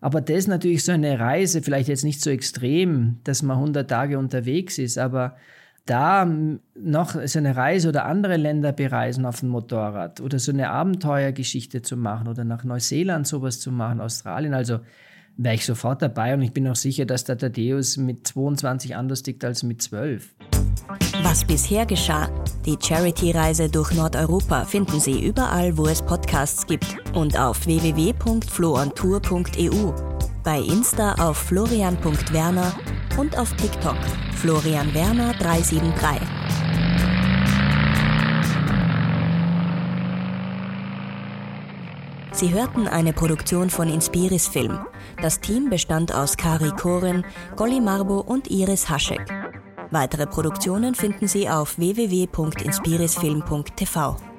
Aber 0.03 0.21
das 0.21 0.37
ist 0.37 0.49
natürlich 0.49 0.85
so 0.85 0.91
eine 0.91 1.21
Reise, 1.21 1.63
vielleicht 1.63 1.89
jetzt 1.89 2.03
nicht 2.03 2.21
so 2.21 2.29
extrem, 2.29 3.21
dass 3.23 3.43
man 3.43 3.57
100 3.57 3.89
Tage 3.89 4.19
unterwegs 4.19 4.77
ist, 4.79 4.99
aber 4.99 5.37
da 5.87 6.29
noch 6.75 7.15
so 7.25 7.39
eine 7.39 7.57
Reise 7.57 7.89
oder 7.89 8.05
andere 8.05 8.37
Länder 8.37 8.73
bereisen 8.73 9.25
auf 9.25 9.41
dem 9.41 9.51
Motorrad 9.51 10.21
oder 10.21 10.41
so 10.41 10.51
eine 10.51 10.71
Abenteuergeschichte 10.71 11.83
zu 11.83 11.97
machen 11.97 12.27
oder 12.27 12.43
nach 12.43 12.65
Neuseeland 12.65 13.29
sowas 13.29 13.61
zu 13.61 13.71
machen, 13.71 14.01
Australien, 14.01 14.55
also 14.55 14.81
wäre 15.37 15.55
ich 15.55 15.65
sofort 15.65 16.03
dabei 16.03 16.35
und 16.35 16.43
ich 16.43 16.53
bin 16.53 16.67
auch 16.69 16.77
sicher, 16.77 17.05
dass 17.05 17.25
der 17.25 17.39
Thaddeus 17.39 17.97
mit 17.97 18.27
22 18.27 18.97
anders 18.97 19.23
tickt 19.23 19.45
als 19.45 19.63
mit 19.63 19.81
12. 19.83 20.35
Was 21.23 21.45
bisher 21.45 21.87
geschah, 21.87 22.29
die 22.67 22.77
Charity-Reise 22.81 23.69
durch 23.69 23.93
Nordeuropa 23.93 24.65
finden 24.65 24.99
Sie 25.01 25.25
überall, 25.25 25.79
wo 25.79 25.87
es 25.87 26.03
Podcasts 26.03 26.67
gibt 26.67 26.97
und 27.15 27.39
auf 27.39 27.67
www.floontour.eu, 27.67 29.93
bei 30.43 30.59
Insta 30.59 31.13
auf 31.15 31.37
florian.werner 31.37 32.73
und 33.19 33.39
auf 33.39 33.53
TikTok 33.55 33.97
Florian 34.35 34.93
Werner 34.95 35.33
373. 35.35 36.21
Sie 42.33 42.53
hörten 42.53 42.89
eine 42.89 43.13
Produktion 43.13 43.71
von 43.71 43.89
Inspiris 43.89 44.49
Film. 44.49 44.81
Das 45.23 45.41
Team 45.41 45.71
bestand 45.71 46.13
aus 46.13 46.37
Kari 46.37 46.73
Koren, 46.73 47.25
Golly 47.55 47.81
Marbo 47.81 48.21
und 48.21 48.51
Iris 48.51 48.91
Haschek. 48.91 49.33
Weitere 49.93 50.27
Produktionen 50.27 50.97
finden 50.97 51.29
Sie 51.29 51.49
auf 51.49 51.79
www.inspirisfilm.tv. 51.79 54.32